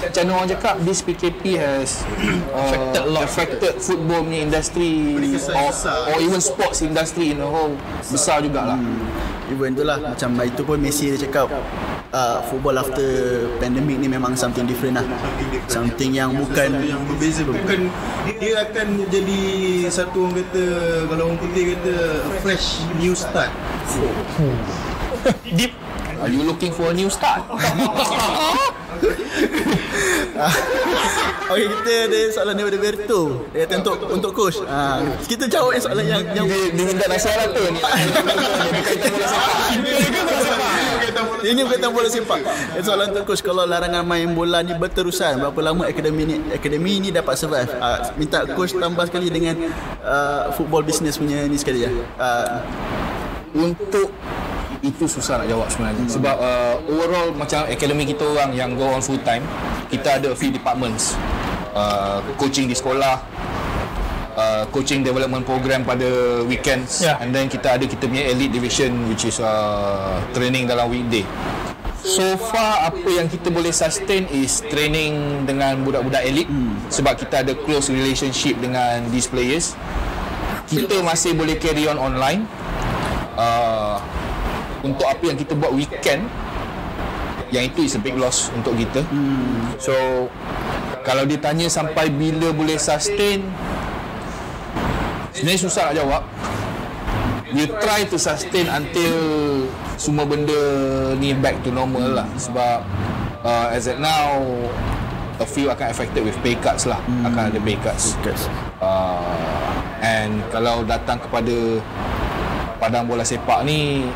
[0.01, 2.03] macam mana orang cakap this PKP has
[2.51, 3.22] uh, Affected a lot.
[3.28, 6.09] affected football punya industry or, besar.
[6.11, 7.76] or even sports industry in the whole
[8.09, 8.80] besar jugalah.
[9.51, 11.51] Even tu lah Macam itu pun Messi dia cakap
[12.14, 13.03] uh, Football after
[13.59, 15.07] pandemic ni memang something different lah
[15.66, 17.90] Something yang bukan Sesuatu yang berbeza bukan
[18.38, 19.40] dia akan jadi
[19.90, 20.64] satu orang kata
[21.11, 21.94] kalau orang putih kata
[22.30, 23.51] a fresh new start
[25.51, 25.74] Deep.
[26.22, 27.42] Are you looking for a new start?
[31.51, 35.82] Okay kita ada soalan daripada Berto Dia kata untuk untuk coach uh, Kita jawab yang
[35.82, 37.80] soalan yang, yang dia, dia minta nasihat ni?
[41.01, 41.70] kita Bukan bola Ini sepak.
[41.74, 42.40] bukan bola sepak.
[42.86, 47.09] Soalan untuk coach kalau larangan main bola ni berterusan berapa lama akademi ni akademi ni
[47.11, 47.70] dapat survive?
[47.82, 49.59] Uh, minta coach tambah sekali dengan
[50.07, 51.90] uh, football business punya ni sekali ya.
[52.16, 52.62] Uh,
[53.51, 54.14] Untuk
[54.81, 56.05] itu susah nak jawab sebenarnya.
[56.09, 59.45] Sebab uh, overall macam akademi kita orang yang go on full time
[59.93, 61.18] kita ada few departments.
[61.70, 63.22] Uh, coaching di sekolah
[64.35, 67.05] uh, coaching development program pada weekends.
[67.05, 67.20] Yeah.
[67.20, 71.26] and then kita ada kita punya elite division which is uh, training dalam weekday.
[72.01, 76.49] So far apa yang kita boleh sustain is training dengan budak-budak elite.
[76.89, 79.76] Sebab kita ada close relationship dengan these players.
[80.64, 82.49] Kita masih boleh carry on online.
[83.37, 84.01] Uh,
[84.81, 86.24] untuk apa yang kita buat weekend
[87.51, 89.03] yang itu is a big loss untuk kita.
[89.83, 89.93] So
[91.03, 93.43] kalau ditanya sampai bila boleh sustain
[95.35, 96.22] sebenarnya susah nak jawab.
[97.51, 99.16] We try to sustain until
[99.99, 100.62] semua benda
[101.18, 102.28] ni back to normal lah.
[102.39, 102.87] Sebab
[103.43, 104.39] uh, as at now
[105.43, 107.03] a few akan affected with pay cuts lah.
[107.26, 108.14] Akan ada pay cuts.
[108.78, 111.83] Uh, and kalau datang kepada
[112.78, 114.07] padang bola sepak ni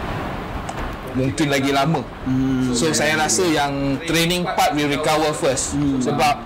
[1.15, 2.03] mungkin lagi lama.
[2.27, 2.75] Hmm.
[2.75, 5.79] so saya rasa yang training part will recover first.
[5.79, 6.43] Sebab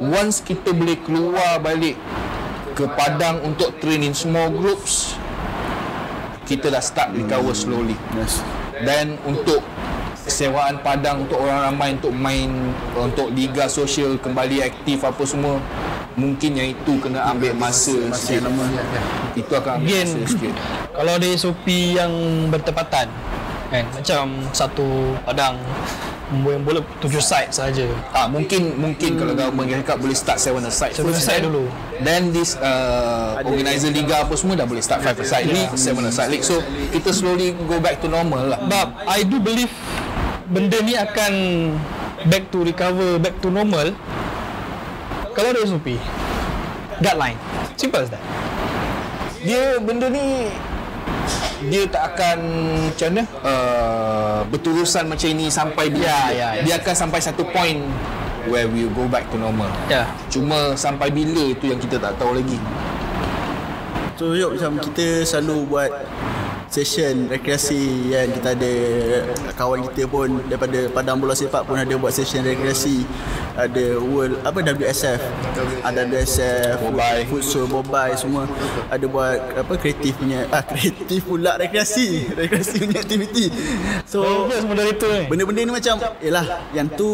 [0.00, 2.00] once kita boleh keluar balik
[2.72, 5.14] ke padang untuk train in small groups
[6.48, 7.94] kita dah start recover slowly.
[8.16, 8.42] Yes.
[8.80, 9.60] dan untuk
[10.24, 12.50] sewaan padang untuk orang ramai untuk main
[12.96, 15.58] untuk liga sosial kembali aktif apa semua
[16.18, 18.42] mungkin yang itu kena ambil masa sikit
[19.38, 20.54] itu akan ambil Again, masa sikit
[20.96, 22.12] kalau ada SOP yang
[22.50, 23.06] bertepatan
[23.70, 25.54] kan macam satu padang
[26.30, 27.82] yang boleh tujuh side saja.
[28.14, 31.64] Ah mungkin mungkin kalau government cakap boleh start seven aside Seven first aside then- dulu.
[32.00, 36.30] Then this uh, organizer liga apa semua dah boleh start five aside league, seven aside
[36.30, 36.46] league.
[36.46, 36.62] So
[36.94, 38.62] kita slowly go back to normal lah.
[38.62, 39.70] But I do believe
[40.46, 41.32] benda ni akan
[42.30, 43.90] back to recover, back to normal
[45.32, 45.96] kalau ada SOP.
[46.98, 47.38] Guideline.
[47.74, 48.22] Simple as that.
[49.40, 50.52] Dia benda ni
[51.60, 52.38] dia tak akan
[52.88, 56.62] macam mana uh, berterusan macam ini sampai bila Ya, ya, ya.
[56.64, 57.84] dia akan sampai satu point
[58.48, 60.08] where we go back to normal Ya.
[60.32, 62.56] cuma sampai bila itu yang kita tak tahu lagi
[64.16, 65.92] So yuk macam kita selalu buat
[66.70, 68.74] session rekreasi kan kita ada
[69.58, 73.02] kawan kita pun daripada padang bola sepak pun ada buat session rekreasi.
[73.50, 75.20] Ada world apa WSF
[75.82, 77.26] ada WSF Bobai.
[77.26, 78.46] futsal bobai semua.
[78.88, 82.30] Ada buat apa kreatif punya ah kreatif pula rekreasi.
[82.32, 83.50] Rekreasi punya aktiviti.
[84.06, 85.26] So Bagus moderator ni.
[85.26, 87.08] Benda-benda ni macam Yelah Yang tu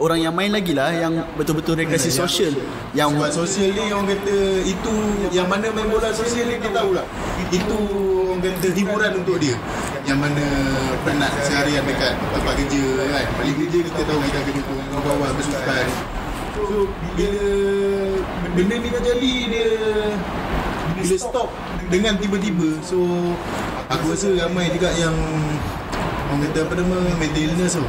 [0.00, 2.56] Orang yang main lagi lah Yang betul-betul rekreasi sosial.
[2.96, 4.94] Yang Buat sosial ni orang kata itu
[5.32, 7.04] yang mana main bola sosial ni dia tahulah.
[7.48, 7.76] Itu
[8.32, 9.58] orang kata hiburan untuk dia.
[10.06, 10.46] Yang mana
[11.02, 13.26] penat seharian dekat tempat kerja kan.
[13.42, 15.86] Balik kerja kita tahu kita kena kawan-kawan bersukan.
[16.52, 16.86] So
[17.18, 17.46] bila
[18.54, 19.70] benda ni terjadi dia
[21.02, 21.48] bila stop
[21.90, 23.00] dengan tiba-tiba so
[23.90, 25.16] aku rasa ramai juga yang
[26.32, 26.96] orang kata apa nama?
[27.20, 27.84] Mental illness tu.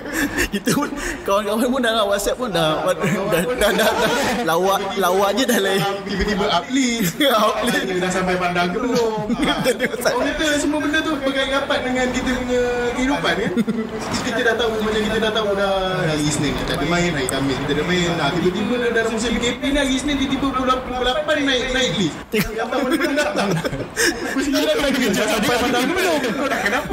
[0.56, 0.88] Kita pun
[1.22, 4.12] Kawan-kawan pun dah WhatsApp pun dah Dah, dah, dah, dah, dah.
[4.42, 5.82] Lawak Lawak je dah lain.
[6.08, 7.72] tiba-tiba uplift Uplift.
[7.72, 9.12] Tanya dah sampai pandang ke belum?
[10.08, 12.62] Orang kata semua benda tu berkait rapat dengan kita punya
[12.96, 13.52] kehidupan kan
[14.24, 16.52] Kita dah tahu macam kita dah tahu dah Hari Isnin.
[16.56, 18.08] Kita ada main, hari Khamis kita ada main.
[18.16, 20.66] Nah, Tiba-tiba dah dalam musim PKP ni hari Isnin tiba-tiba pukul
[21.04, 23.48] 8 naik naik list Yang tak mana datang.
[23.52, 26.18] Pukul 9 lagi kerja sampai pandang ke belum?
[26.32, 26.92] Kau dah kenapa?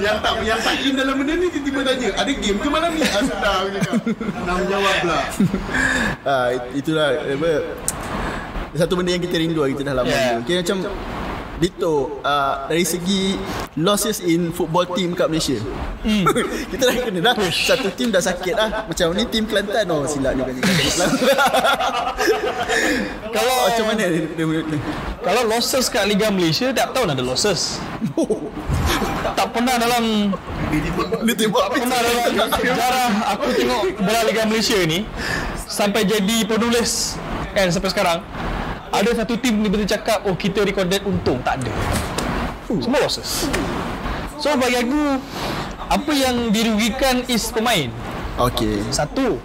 [0.00, 3.02] Yang tak yang tak in dalam benda ni tiba-tiba tanya Ada game ke malam ni
[3.02, 3.94] Ah sudah aku cakap
[4.40, 5.18] Nak menjawab pula
[6.24, 7.50] ah, it- Itulah apa,
[8.72, 10.22] Satu benda yang kita rindu Kita dah lama Yeah.
[10.32, 10.42] yeah.
[10.42, 10.78] Kira macam
[11.60, 13.36] Dito uh, Dari segi
[13.76, 15.60] Losses in football team kat Malaysia.
[16.02, 16.24] Hmm.
[16.72, 17.34] Kita dah kena dah.
[17.52, 19.84] Satu team dah sakit dah Macam ni team Kelantan.
[19.92, 20.42] Oh silap ni.
[23.36, 24.80] Kalau Macam mana dia, dia, dia,
[25.20, 27.76] Kalau losses kat Liga Malaysia Tiap tahun ada losses.
[29.36, 30.32] Tak pernah dalam
[31.26, 35.04] dia tembak Tak pernah dalam sejarah Aku tengok bola Liga Malaysia ni
[35.66, 37.20] Sampai jadi penulis
[37.52, 38.18] Kan sampai sekarang
[38.90, 41.38] Ada satu tim ni betul cakap Oh kita recorded untung.
[41.46, 41.72] Tak ada.
[42.66, 43.46] Semua losses.
[44.38, 45.18] So bagi aku
[45.90, 47.90] Apa yang dirugikan is pemain.
[48.38, 49.38] Okay Satu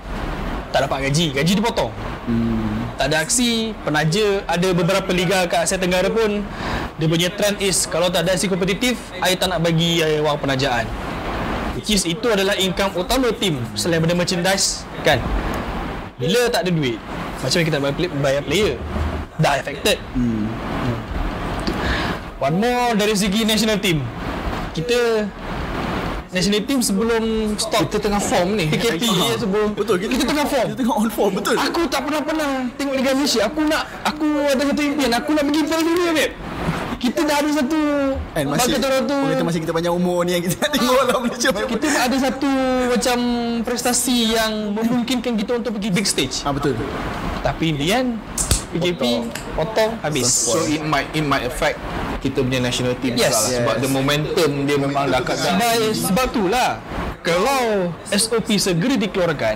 [0.74, 1.34] Tak dapat gaji.
[1.38, 1.94] Gaji dipotong
[2.26, 2.98] hmm.
[2.98, 3.78] Tak ada aksi.
[3.86, 6.42] Penaja Ada beberapa liga kat Asia Tenggara pun
[6.98, 10.42] Dia punya trend is Kalau tak ada aksi kompetitif I tak nak bagi uh, wang
[10.42, 10.90] penajaan.
[11.78, 15.22] Which is itu adalah income utama tim Selain daripada merchandise Kan?
[16.18, 16.98] Bila tak ada duit
[17.44, 17.94] Macam mana kita nak
[18.24, 18.80] bayar player
[19.36, 20.48] Dah affected hmm.
[22.40, 24.04] One more dari segi national team
[24.72, 25.28] Kita
[26.36, 28.68] national team sebelum stop Kita tengah form ni.
[28.68, 31.56] PKP ya, sebelum Betul kita, kita tengah form Kita tengah on form betul.
[31.56, 33.42] Aku tak pernah-pernah tengok Liga Malaysia.
[33.48, 35.12] Aku nak aku ada satu impian.
[35.16, 36.34] Aku nak pergi Piala Dunia, babe.
[36.96, 37.80] Kita dah ada satu
[38.34, 41.18] And masih bagi orang tu kata masih kita panjang umur ni yang kita tengok lah
[41.22, 41.50] Malaysia.
[41.54, 42.52] kita ada satu
[42.90, 43.18] macam
[43.62, 46.42] prestasi yang memungkinkan kita untuk pergi big stage.
[46.48, 46.74] Ah betul.
[47.46, 48.10] Tapi in the end
[48.76, 49.04] PKP
[49.56, 50.28] potong habis.
[50.28, 51.80] So it might it might affect
[52.20, 53.30] kita punya national team Yes.
[53.30, 53.32] yes.
[53.32, 53.84] lah sebab Yes.
[53.86, 56.70] the momentum dia memang dah kat Sebab, sebab itulah
[57.22, 59.56] kalau SOP segera dikeluarkan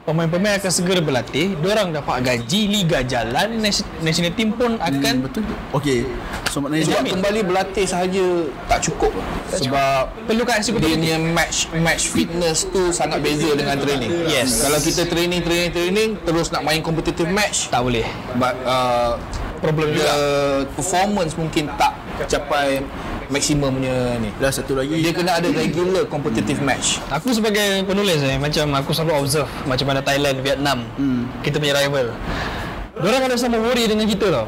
[0.00, 3.60] pemain-pemain akan segera berlatih, diorang dapat gaji, liga jalan,
[4.00, 5.42] national team pun akan Hmm, betul.
[5.70, 6.08] Okey.
[6.48, 8.24] So maknanya sebab kembali berlatih sahaja
[8.66, 9.12] tak cukup
[9.52, 10.90] sebab perlukan dia eksekutif.
[10.90, 14.26] punya match match fitness tu sangat beza dengan training.
[14.26, 14.60] Yes.
[14.60, 18.02] Kalau kita training training training terus nak main competitive match Tak boleh.
[18.34, 19.14] but uh,
[19.60, 20.10] Problem juga.
[20.72, 21.92] performance mungkin tak
[22.26, 22.80] capai
[23.30, 24.28] maksimum punya ni.
[24.36, 26.98] dah satu lagi Dia kena ada regular competitive match.
[27.08, 31.46] Aku sebagai penulis eh, macam aku selalu observe macam mana Thailand, Vietnam, hmm.
[31.46, 32.10] kita punya rival.
[33.00, 34.46] Diorang ada sama worry dengan kita tau.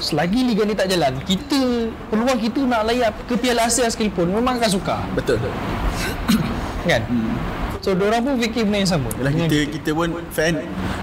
[0.00, 4.62] Selagi liga ni tak jalan, kita peluang kita nak layap ke Piala Asia sekalipun memang
[4.62, 4.96] akan suka.
[5.16, 5.50] betul.
[6.88, 7.02] Kan?
[7.08, 7.59] Hmm.
[7.80, 9.08] So diorang pun fikir benda yang sama.
[9.16, 10.54] Yalah kita kita pun fan.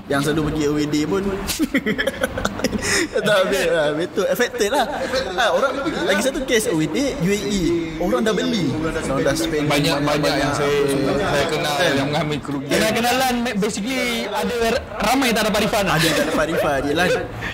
[0.07, 1.23] Yang selalu pergi away day pun
[3.27, 4.85] tak bet, ah, betul affected lah.
[5.35, 5.73] Ah, orang
[6.05, 8.69] lagi satu case away day UAE orang dah beli.
[8.77, 10.77] Orang dah spend Banyak banyak yang saya
[11.27, 12.71] saya kenal yang mengambil kerugian.
[12.77, 14.55] Kenalan-kenalan basically ada
[15.01, 15.87] ramai tak dapat refund.
[15.89, 16.81] ada tak dapat refund.
[16.87, 17.05] Yelah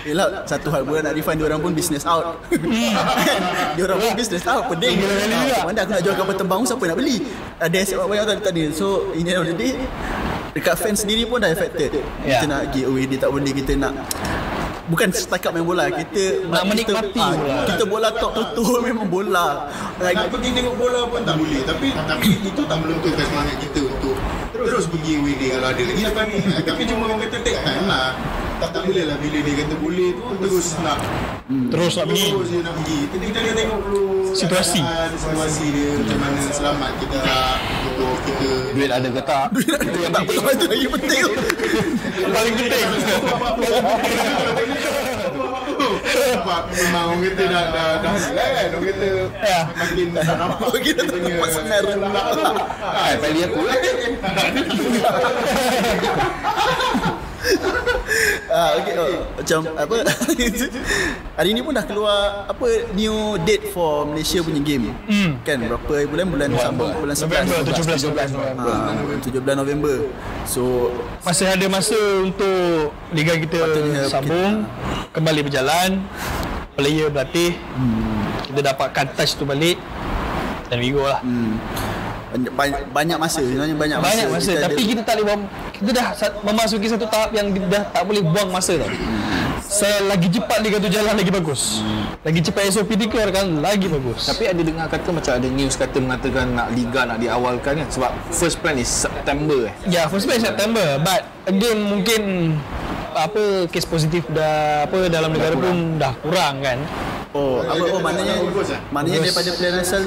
[0.04, 2.44] Yelah Satu hal pun nak refund Diorang pun business out.
[3.76, 5.00] Diorang pun business out Pening.
[5.00, 7.16] Ah, Mana aku nak jual kapal terbang Siapa nak beli?
[7.58, 8.68] Ada aset banyak tak tadi.
[8.76, 9.74] So in the end of the day
[10.54, 11.90] Dekat fans sendiri pun dah affected.
[12.22, 12.38] Ya.
[12.38, 13.94] Kita nak pergi away Dia tak boleh Kita nak
[14.84, 17.64] Bukan setakat main bola Kita Nak menikmati kita, ah, bola.
[17.66, 19.46] Kita bola top betul Memang bola.
[19.98, 21.62] Nak pergi tengok bola pun tak boleh.
[21.64, 24.14] Tapi tapi itu tak melunturkan semangat kita untuk
[24.54, 24.86] Terus.
[24.90, 26.02] pergi away day kalau ada lagi.
[26.08, 28.16] Tapi, tapi cuma orang kata take time lah.
[28.54, 30.98] Tak, tak boleh lah bila dia kata boleh tu Terus nak
[31.74, 32.28] Terus nak pergi.
[32.30, 32.98] Terus dia nak pergi.
[33.10, 34.04] Kita kita kena tengok dulu
[34.34, 34.80] Situasi.
[35.18, 37.83] Situasi dia Macam mana selamat kita kita
[38.74, 39.46] Duit ada ke tak?
[39.54, 41.22] Itu yang tak betul Itu lagi penting
[42.24, 42.86] paling penting.
[46.34, 49.06] Sebab memang orang kata dah dah dah kan orang kata
[49.44, 49.60] Ya.
[49.70, 52.24] makin tak nampak Kita tak nampak sangat rendah
[52.82, 53.76] Ah, pilih aku lah.
[58.48, 58.94] Ah, okay.
[58.94, 59.96] Oh, macam apa?
[61.36, 64.94] Hari ni pun dah keluar apa new date for Malaysia punya game.
[65.04, 65.42] Hmm.
[65.42, 69.96] Kan berapa bulan bulan sambung bulan 11 November 17 Ah, 17 November.
[70.46, 73.60] So Masih ada masa untuk liga kita
[74.06, 74.64] sambung
[75.10, 76.00] kembali berjalan.
[76.74, 77.54] Player berlatih.
[78.44, 79.78] Kita dapatkan touch tu balik.
[80.66, 81.20] Dan we go lah.
[81.20, 81.54] hmm,
[82.50, 84.10] banyak, banyak, masa sebenarnya banyak masa.
[84.10, 85.38] Banyak masa Kita tapi ada- kita tak boleh
[85.84, 86.08] kita dah
[86.40, 88.88] memasuki satu tahap yang kita dah tak boleh buang masa tau.
[89.64, 91.84] Selagi cepat liga tu jalan lagi bagus.
[92.24, 94.24] Lagi cepat SOP dikeluarkan lagi bagus.
[94.24, 98.12] Tapi ada dengar kata macam ada news kata mengatakan nak liga nak diawalkan kan sebab
[98.32, 99.74] first plan is September eh.
[99.84, 102.20] Ya, first match September but again mungkin
[103.14, 106.78] apa kes positif dah apa dalam negara pun dah kurang kan.
[107.34, 108.46] Oh, apa oh maknanya
[108.94, 110.06] maknanya daripada plan asal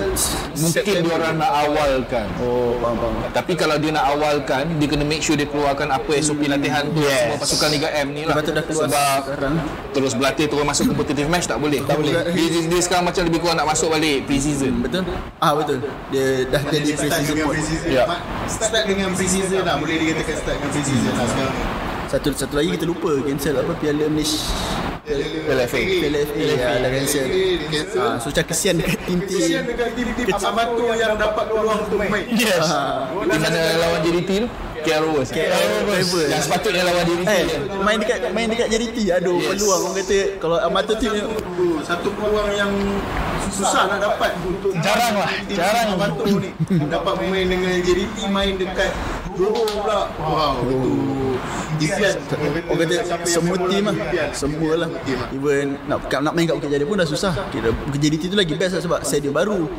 [0.55, 2.23] Mungkin dia orang nak awalkan.
[2.39, 3.35] Oh, faham faham.
[3.35, 7.03] Tapi kalau dia nak awalkan, dia kena make sure dia keluarkan apa SOP latihan tu
[7.03, 7.27] Yes.
[7.27, 8.39] semua pasukan Liga M ni lah.
[8.39, 9.55] Tu dah keluar Sebab sekarang.
[9.91, 11.83] terus berlatih terus masuk competitive match tak boleh.
[11.83, 12.15] Tak boleh.
[12.31, 14.73] Dia, dia, dia sekarang macam lebih kurang nak masuk balik pre-season.
[14.79, 15.03] Betul?
[15.43, 15.83] Ah betul.
[16.15, 17.55] Dia dah jadi pre-season dengan mode.
[17.59, 18.03] pre-season Ya.
[18.47, 21.57] Start dengan pre-season lah Boleh dikatakan start dengan pre-season lah sekarang
[22.07, 24.39] Satu satu lagi kita lupa cancel apa Piala Malaysia
[25.47, 25.79] LFA.
[25.79, 27.25] Piala FA ya, dah cancel.
[27.27, 29.39] Dia cancel Ah, so macam kesian dekat tim-tim.
[29.39, 32.63] Kesian dengan tim-tim Abang Batu yang dapat peluang untuk main Yes.
[33.11, 34.47] Di mana lawan JDT tu?
[34.87, 35.29] KL Rovers.
[35.35, 36.09] KL Rovers.
[36.31, 37.27] Yang sepatutnya lawan JDT.
[37.27, 37.45] Eh,
[37.83, 38.97] main dekat main dekat JDT.
[39.19, 39.47] Aduh, yes.
[39.59, 42.71] peluang orang kata kalau Amata tu ni Tu, Satu peluang yang
[43.51, 45.87] susah nak dapat untuk Jarang lah, tim jarang.
[45.99, 46.51] Batu ni
[46.87, 48.91] dapat bermain dengan JDT main dekat
[49.37, 51.36] Johor pula wow itu
[51.77, 52.13] impian
[52.67, 52.95] orang kata
[53.27, 53.95] semua tim lah.
[54.33, 54.89] Semua lah.
[54.89, 55.27] lah.
[55.35, 57.33] Even nak nak main kat Bukit Jadi pun dah susah.
[57.53, 59.69] Kira Bukit JDT tu lagi best lah sebab stadium baru.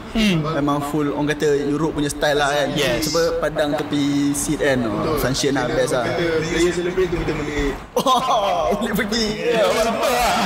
[0.58, 2.68] Memang full orang kata Europe punya style lah kan.
[2.76, 3.10] Yes.
[3.10, 4.84] Sebab padang tepi seat kan.
[4.86, 6.06] Oh, sunshine lah best lah.
[6.08, 9.26] Player celebrate tu kita boleh Oh, boleh pergi.
[9.52, 9.94] Ya, lah.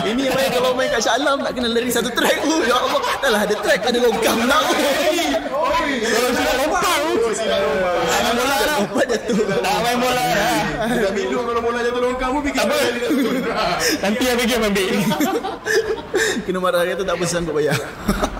[0.08, 2.64] Ini main kalau main kat Shah Alam nak kena lari satu track tu.
[2.64, 3.00] Ya Allah.
[3.20, 4.62] Dah lah ada track ada longkang nak.
[8.82, 9.36] Lompat jatuh.
[9.62, 10.24] Tak main bola
[11.02, 11.10] dah.
[11.10, 12.78] Minum kalau bola jatuh longkang pun fikir tak
[14.06, 14.94] Nanti yang pergi ambil.
[16.46, 17.76] Kena marah kata tak apa sanggup bayar.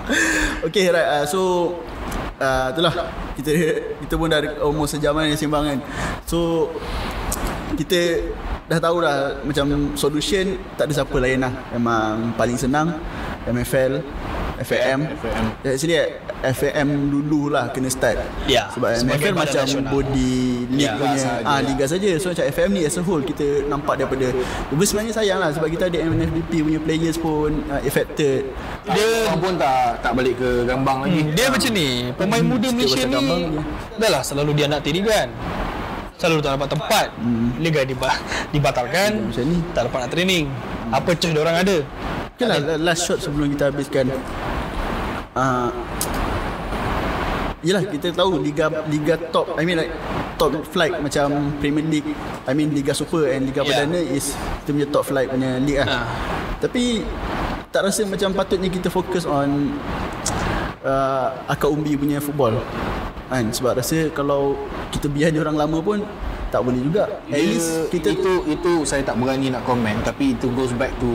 [0.67, 1.09] okay right.
[1.19, 1.39] Uh, so
[2.39, 2.93] uh, itulah
[3.35, 3.51] kita
[4.07, 5.79] kita pun dah umur sejam kan sembang kan.
[6.23, 6.71] So
[7.75, 8.31] kita
[8.69, 11.53] dah tahu dah macam solution tak ada siapa lain lah.
[11.75, 12.95] Memang paling senang
[13.45, 13.93] MFL
[14.55, 15.45] FAM FAM.
[15.61, 15.97] Actually
[16.45, 19.89] FAM dulu lah kena start Ya, Sebab sebagai MFL macam nasional.
[19.89, 20.35] body
[20.69, 21.43] league Ya, punya sahaja.
[21.43, 24.29] ah liga saja So macam FAM ni as a whole kita nampak daripada
[24.69, 28.45] Tapi sebenarnya sayang lah sebab kita ada MNFDP punya players pun uh, affected
[28.85, 31.19] Dia orang pun tak tak balik ke Gambang lagi.
[31.19, 33.27] Hmm, dia macam ni Pemain muda Cerita Malaysia ni.
[33.97, 35.27] Dah lah selalu dia nak tirigan
[36.13, 37.07] Selalu tak dapat tempat
[37.57, 39.27] Liga diba- dibatalkan Hmm.
[39.27, 39.57] Macam ni.
[39.73, 40.45] Tak dapat nak training
[40.87, 41.77] Apa choice orang ada
[42.33, 44.09] Okay lah last shot sebelum kita habiskan
[45.37, 45.69] uh,
[47.63, 49.93] Yelah kita tahu liga liga top I mean like
[50.35, 52.09] top flight macam Premier League
[52.49, 53.85] I mean Liga Super and Liga Yeah.
[53.87, 56.03] Perdana is kita punya top flight punya league lah.
[56.03, 56.05] Ah.
[56.59, 57.05] Tapi
[57.71, 59.71] tak rasa macam patutnya kita fokus on
[60.83, 62.59] uh, akar umbi punya football.
[63.31, 64.59] Kan sebab rasa kalau
[64.91, 66.03] kita biar dia orang lama pun
[66.53, 67.09] tak boleh juga.
[67.09, 70.93] At Dia, least kita itu itu saya tak berani nak komen tapi itu goes back
[70.97, 71.09] to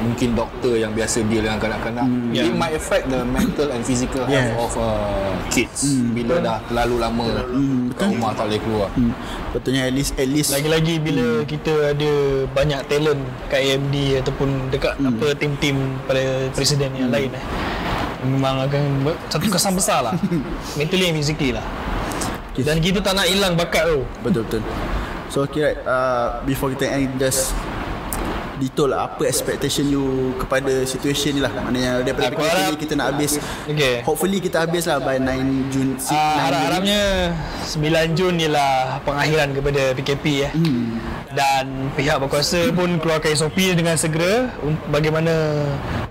[0.00, 2.06] mungkin doktor yang biasa deal dengan kanak-kanak.
[2.06, 2.30] Hmm.
[2.30, 2.54] It Yeah.
[2.54, 4.62] might affect the mental and physical health Yeah.
[4.62, 7.26] of uh, kids bila dah terlalu lama
[7.90, 8.88] kat rumah tak boleh keluar.
[8.92, 9.12] hmm,
[9.50, 12.10] betulnya at least at least Lagi-lagi bila kita ada
[12.48, 15.10] banyak talent kat AMD ataupun dekat Hmm.
[15.10, 17.44] apa tim-tim pada presiden yang lain eh.
[18.20, 18.82] Memang akan
[19.26, 20.14] satu kesan besar lah.
[20.78, 21.64] Mentally and physically lah.
[22.56, 24.02] Dan kita tak nak hilang bakat tu.
[24.20, 24.62] Betul betul.
[25.28, 27.54] So okay right, uh, before kita end just
[28.58, 30.04] detail lah apa expectation you
[30.36, 33.30] kepada situation ni lah maknanya daripada Aku PKP ni harap- kita nak habis
[33.64, 34.04] Okay.
[34.04, 36.40] hopefully kita habis lah by 9 Jun 9 Uh, Jun.
[36.44, 37.00] harap-harapnya
[37.64, 40.52] 9 Jun ialah pengakhiran kepada PKP eh.
[40.52, 41.00] Hmm.
[41.30, 41.64] Dan
[41.96, 44.50] pihak berkuasa pun keluarkan SOP dengan segera
[44.90, 45.32] bagaimana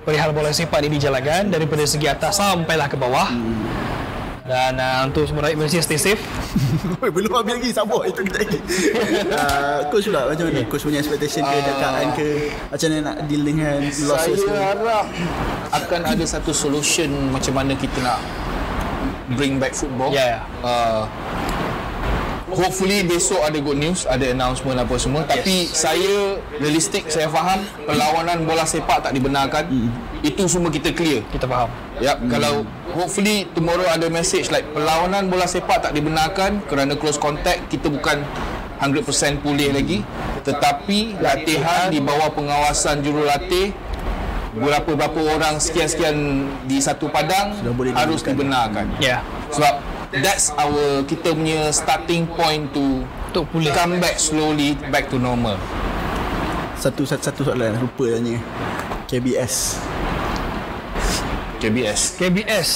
[0.01, 3.29] perihal bola sepak ini dijalankan daripada segi atas sampailah ke bawah.
[4.49, 6.17] Dan uh, untuk semua rakyat Malaysia stay safe.
[7.05, 8.59] Oi, belum habis lagi sabar itu kita lagi
[9.37, 13.45] uh, coach pula macam mana coach punya expectation ke jagaan ke macam mana nak deal
[13.45, 13.77] dengan
[14.09, 15.05] losses ke Saya harap
[15.69, 18.17] akan ada satu solution macam mana kita nak
[19.37, 20.09] bring back football.
[20.09, 20.65] Ya, ya.
[20.65, 21.05] Uh,
[22.53, 25.21] hopefully besok ada good news, ada announcement apa semua.
[25.25, 29.69] Tapi saya realistik, saya faham perlawanan bola sepak tak dibenarkan.
[30.25, 31.23] Itu semua kita clear.
[31.31, 31.69] Kita faham.
[31.99, 32.29] Yap, hmm.
[32.31, 32.53] kalau
[32.95, 38.23] hopefully tomorrow ada message like perlawanan bola sepak tak dibenarkan kerana close contact, kita bukan
[38.79, 39.99] 100% pulih lagi
[40.47, 43.75] tetapi latihan di bawah pengawasan jurulatih
[44.55, 47.53] berapa-berapa orang sekian-sekian di satu padang
[47.93, 48.33] harus dibenarkan.
[48.33, 48.85] dibenarkan.
[48.97, 49.19] Ya.
[49.19, 49.19] Yeah.
[49.53, 49.73] Sebab
[50.13, 53.69] that's our kita punya starting point to Untuk pulih.
[53.77, 55.55] come back slowly back to normal.
[56.79, 58.39] satu satu, satu soalan lupa tanya.
[59.05, 59.77] KBS
[61.59, 62.15] KBS.
[62.15, 62.69] KBS.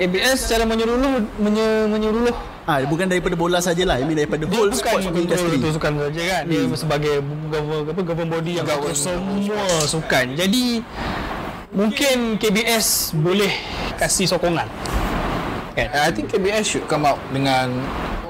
[0.00, 2.32] KBS secara menyeluruh menye, menyeluruh.
[2.64, 5.56] Ah bukan daripada bola sajalah I mean daripada dia whole bukan sports control industry.
[5.60, 6.42] itu sukan saja kan.
[6.48, 7.14] Dia sebagai
[7.52, 10.26] govern apa govern body yang control semua sukan.
[10.32, 10.80] Jadi
[11.76, 13.52] mungkin KBS boleh
[14.00, 14.64] kasih sokongan
[15.74, 15.88] kan?
[15.92, 17.70] I think KBS should come out dengan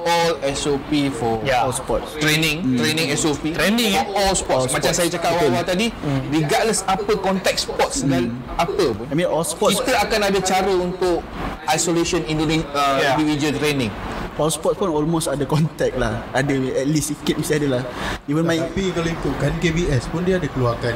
[0.01, 1.61] all SOP for Ya.
[1.61, 2.13] all sports.
[2.15, 2.77] Training.
[2.77, 4.63] Training SOP Training, for all sports.
[4.63, 4.97] All macam sports.
[4.99, 5.89] saya cakap awal-awal tadi
[6.29, 10.69] regardless apa konteks sports dan apa pun I mean all sports kita akan ada cara
[10.69, 11.25] untuk
[11.67, 13.13] isolation Indone- uh, Ya.
[13.15, 13.89] individual training.
[14.35, 16.21] All sports pun almost ada contact lah.
[16.29, 17.83] Ada at least sikit mesti ada lah.
[18.25, 20.91] Even my Tapi kalau ikutkan KBS pun dia ada keluarkan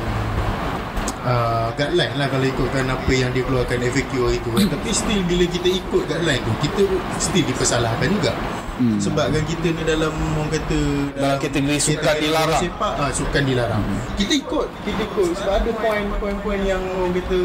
[1.29, 4.65] uh, guideline lah kalau ikutkan apa yang dia keluarkan FAQ hari tu kan.
[4.73, 6.81] Tapi still bila kita ikut guideline tu kita
[7.21, 8.33] still dipersalahkan juga.
[8.79, 8.95] Hmm.
[8.95, 10.79] Sebab kan kita ni dalam orang kata
[11.13, 12.61] Dalam kategori sukan dilarang.
[12.63, 13.83] Sepak ah sukan dilarang.
[14.15, 17.39] Kita ikut, kita ikut sebab ada poin-poin-poin yang orang kata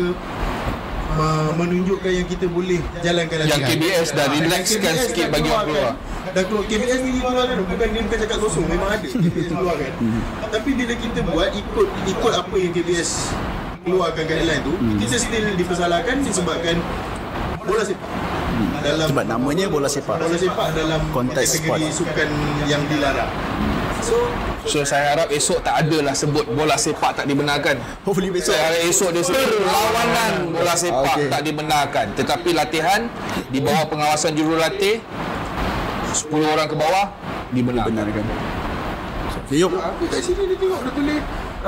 [1.54, 3.78] menunjukkan yang kita boleh jalankan Yang latihan.
[3.78, 5.94] KBS dah Ah, relaxkan sikit bagi orang keluarkan.
[6.34, 9.92] Dah keluar KBS ni keluarkan bukan dia bukan cakap kosong memang ada KBS keluarkan.
[10.50, 13.10] Tapi bila kita buat ikut ikut apa yang KBS
[13.84, 16.76] keluarkan guideline tu, kita still dipersalahkan disebabkan
[17.64, 18.10] bola sepak.
[18.84, 20.16] Dalam sebab namanya bola sepak.
[20.20, 21.80] bola sepak dalam Konteks sport.
[21.92, 22.28] sukan
[22.68, 23.28] yang dilarang.
[24.04, 24.16] So
[24.68, 27.80] so saya harap esok tak adalah sebut bola sepak tak dibenarkan.
[28.04, 28.52] Hopefully besok.
[28.52, 31.28] Saya harap esok dia sebut perlawanan bola sepak Okey.
[31.32, 32.06] tak dibenarkan.
[32.16, 33.00] Tetapi latihan
[33.48, 35.00] di bawah pengawasan jurulatih
[36.12, 37.06] 10 orang ke bawah
[37.50, 37.90] dibenarkan.
[37.90, 38.24] Benarkan
[39.44, 39.70] okay, yuk.
[39.76, 41.22] Aku kat sini dia tengok dia tulis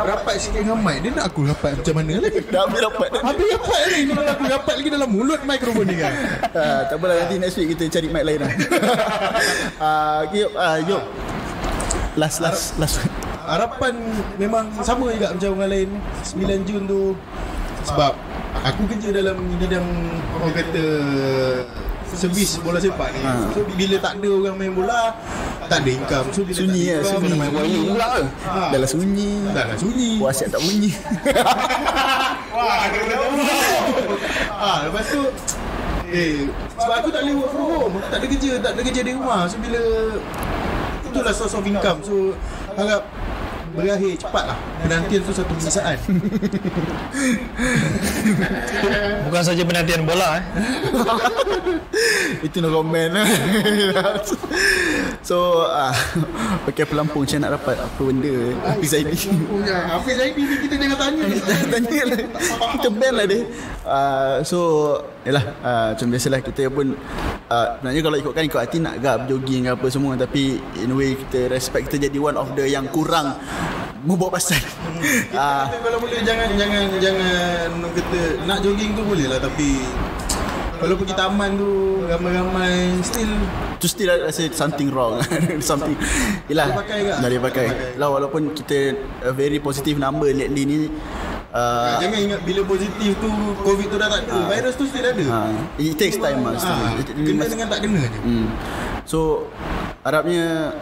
[0.04, 0.98] rapat sikit dengan mic.
[1.00, 2.40] Dia nak aku rapat macam mana lagi?
[2.52, 6.12] dah habis rapat Habis rapat ni Kalau aku rapat lagi dalam mulut mikrofon ni kan
[6.60, 8.52] Ah, tak apalah nanti next week kita cari mic lain lah.
[9.86, 11.02] Ah, okay, yuk, ah, yuk.
[12.16, 13.00] Last last last.
[13.46, 13.94] Harapan
[14.36, 15.88] memang sama juga macam orang lain
[16.34, 17.02] 9 Jun tu
[17.86, 18.12] Sebab
[18.66, 19.86] Aku kerja dalam bidang
[20.34, 20.84] Orang kata
[22.16, 23.20] servis bola sepak ni.
[23.22, 23.50] Ha.
[23.52, 25.12] So bila tak ada orang main bola,
[25.66, 26.26] tak ada income.
[26.30, 27.28] So bila Sunyi tak lah, ada income, sunyi.
[27.28, 28.22] nak main bola Wayu pula ke?
[28.46, 28.60] Ha.
[28.70, 29.30] Dah lah sunyi.
[29.50, 30.10] Dah lah sunyi.
[30.18, 30.90] WhatsApp tak bunyi.
[32.56, 33.16] Wah, kena
[34.52, 35.22] Ah, lepas tu
[36.06, 36.46] Eh,
[36.78, 39.10] sebab aku tak boleh work from home Aku tak ada kerja, tak ada kerja di
[39.10, 39.82] rumah So bila
[41.02, 42.30] Itulah source of income So
[42.78, 43.02] harap
[43.76, 46.00] berakhir cepat lah Penantian tu satu penyiksaan
[49.28, 50.44] Bukan saja penantian bola eh.
[52.46, 53.12] Itu no comment
[55.28, 55.92] So ah,
[56.64, 58.32] Pakai pelampung Macam nak dapat Apa benda
[58.66, 59.16] Hafiz Zaidi.
[59.44, 61.24] Punya Hafiz Zaidi ni kita jangan tanya.
[61.70, 62.18] Tanya lah.
[62.78, 63.40] Kita ban lah dia.
[63.84, 64.58] Uh, So
[65.26, 66.94] Yalah uh, Macam biasalah Kita pun
[67.50, 70.96] uh, Sebenarnya kalau ikutkan Ikut hati nak gap Jogging ke apa semua Tapi In a
[70.96, 73.34] way kita respect Kita jadi one of the Yang kurang
[74.06, 74.62] Membawa pasal.
[75.34, 79.82] Uh, Kita kalau boleh jangan jangan jangan kata nak jogging tu boleh lah tapi
[80.76, 83.32] kalau pergi taman tu ramai-ramai still
[83.80, 85.24] Tu still rasa something wrong.
[85.68, 85.96] Something
[86.52, 86.68] Yelah
[87.16, 87.96] Dah dia pakai.
[87.96, 88.92] Lah walaupun kita
[89.24, 90.76] A very positive number lately ni
[91.56, 93.30] uh, jangan ingat bila positif tu
[93.64, 94.44] covid tu dah tak ada.
[94.52, 95.24] Virus tu still ada.
[95.24, 96.54] Uh, It takes time lah
[97.00, 98.20] it kena dengan tak kena je.
[98.20, 98.46] Hmm.
[99.08, 99.48] So
[100.04, 100.76] harapnya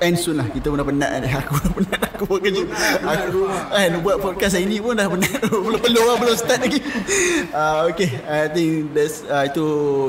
[0.00, 0.46] end soon lah.
[0.50, 1.10] Kita pun dah penat.
[1.44, 2.00] Aku dah penat.
[2.16, 2.64] Aku buat kerja.
[3.04, 5.40] Aku kan buat podcast hari ni pun dah penat.
[5.66, 6.80] Belum belum lah belum start lagi.
[7.52, 8.10] Uh, okay.
[8.24, 9.66] I think that's uh, itu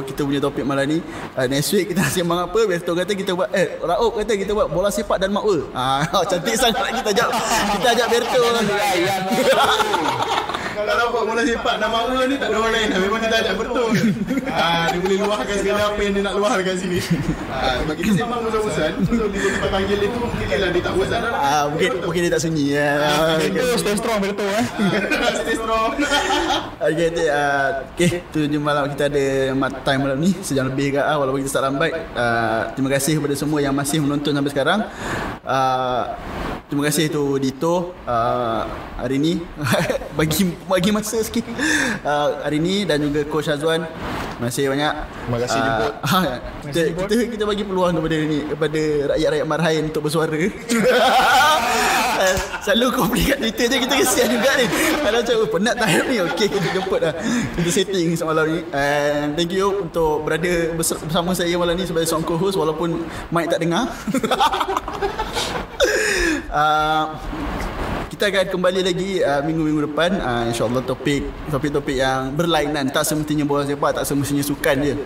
[0.07, 0.97] kita punya topik malam ni.
[1.35, 2.59] Uh, next week kita sembang apa?
[2.63, 6.03] Biasa tu kata kita buat eh Raub kata kita buat bola sepak dan makwa ah
[6.29, 7.29] cantik sangat kita ajak.
[7.75, 8.43] Kita ajak Berto
[10.77, 12.87] kalau dapat bola sepak nama orang ni tak ada orang lain.
[12.87, 12.99] Dah.
[13.01, 13.91] memang kita ajak betul.
[14.45, 16.99] Ha, dia boleh luahkan segala apa yang dia nak luahkan sini.
[17.49, 20.93] Ha, sebab kita sembang bosan-bosan so bila kita panggil dia tu mungkin lah dia tak
[20.93, 22.89] bosan dah ah mungkin mungkin dia tak sunyi ya.
[23.41, 24.65] Itu stay strong Berto eh.
[25.41, 25.91] stay strong.
[26.77, 30.95] Okay, tu, uh, okay, tu je malam kita ada mat time malam ni Sejam lebih
[30.95, 31.91] ke ah, walaupun kita start lambat.
[32.13, 34.79] Uh, Terima kasih kepada semua yang masih menonton sampai sekarang.
[35.41, 36.13] Uh,
[36.67, 37.95] Terima kasih tu Dito.
[38.03, 38.67] Uh,
[38.99, 39.39] Hari ni
[40.19, 41.47] Bagi bagi masa sikit.
[42.03, 43.87] Uh, Hari ni dan juga Coach Azwan.
[44.35, 44.93] Terima kasih banyak.
[44.99, 45.93] Terima kasih jemput.
[46.67, 48.81] kita, kita, kita bagi peluang kepada ni Kepada
[49.15, 50.35] rakyat-rakyat Marhain untuk bersuara
[52.63, 54.65] Selalu kau beri kat Twitter je Kita kesian juga ni.
[55.01, 56.17] Kalau macam oh, penat tak ni.
[56.33, 57.13] Okay kita jemput lah.
[57.57, 58.59] Kita setting semalam ni.
[58.73, 63.49] And thank you Untuk berada bers- bersama saya malam ni Sebagai seorang co-host Walaupun Mike
[63.51, 63.89] tak dengar.
[66.47, 67.05] Uh,
[68.17, 71.21] kita akan kembali lagi uh, minggu-minggu depan uh, InsyaAllah topik
[71.53, 74.97] Topik-topik yang berlainan Tak semestinya bola sepak Tak semestinya sukan je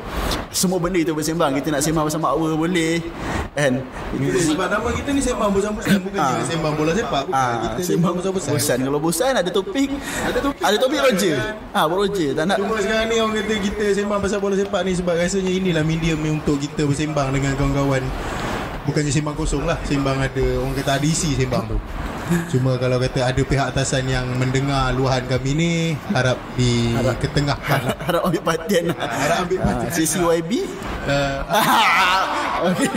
[0.48, 3.04] Semua benda kita bersembang Kita nak sembang bersama Awa boleh
[3.52, 3.84] Kan
[4.16, 6.40] sebab nama kita ni sembang bosan-bosan bukan Ah.
[6.40, 8.78] je sembang bola sepak bukan Ah, kita sembang bosan-bosan bosan.
[8.80, 9.90] Kalau bosan ada topik.
[10.24, 10.62] Ada topik.
[10.64, 11.36] Ada topik Roger.
[11.76, 12.32] Ah, ha, Roger.
[12.32, 15.52] Tak nak Cuma sekarang ni orang kata kita sembang pasal bola sepak ni sebab rasanya
[15.52, 18.04] inilah medium untuk kita bersembang dengan kawan-kawan.
[18.82, 21.78] Bukannya sembang kosong lah, sembang ada orang kata ada isi sembang tu.
[22.48, 25.72] Cuma kalau kata ada pihak atasan yang mendengar luahan kami ni
[26.16, 27.96] harap di Harap- ketengahkan lah.
[28.08, 28.98] harap ambil perhatian lah.
[28.98, 29.80] Harap ambil perhatian.
[29.92, 30.52] Ah, CCYB.
[31.06, 31.38] Uh,
[32.72, 32.90] okay.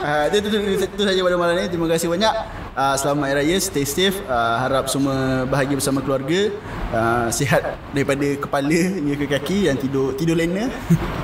[0.00, 0.48] Uh, itu, itu,
[0.80, 1.66] itu, itu saja pada malam ni.
[1.68, 2.34] Terima kasih banyak.
[2.72, 3.56] Uh, selamat Raya.
[3.60, 4.16] Stay safe.
[4.24, 6.48] Uh, harap semua bahagia bersama keluarga.
[6.88, 10.72] Uh, sihat daripada kepala hingga ke kaki dan tidur tidur lena.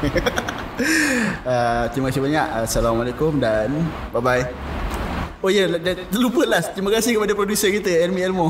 [1.49, 2.47] uh, terima kasih banyak.
[2.67, 3.71] Assalamualaikum dan
[4.11, 4.45] bye-bye.
[5.45, 6.73] Oh ya, yeah, lupa last.
[6.73, 8.49] Terima kasih kepada producer kita, Elmi Elmo.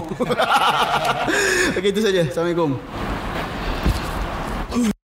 [1.78, 2.22] Okey, itu saja.
[2.22, 2.78] Assalamualaikum.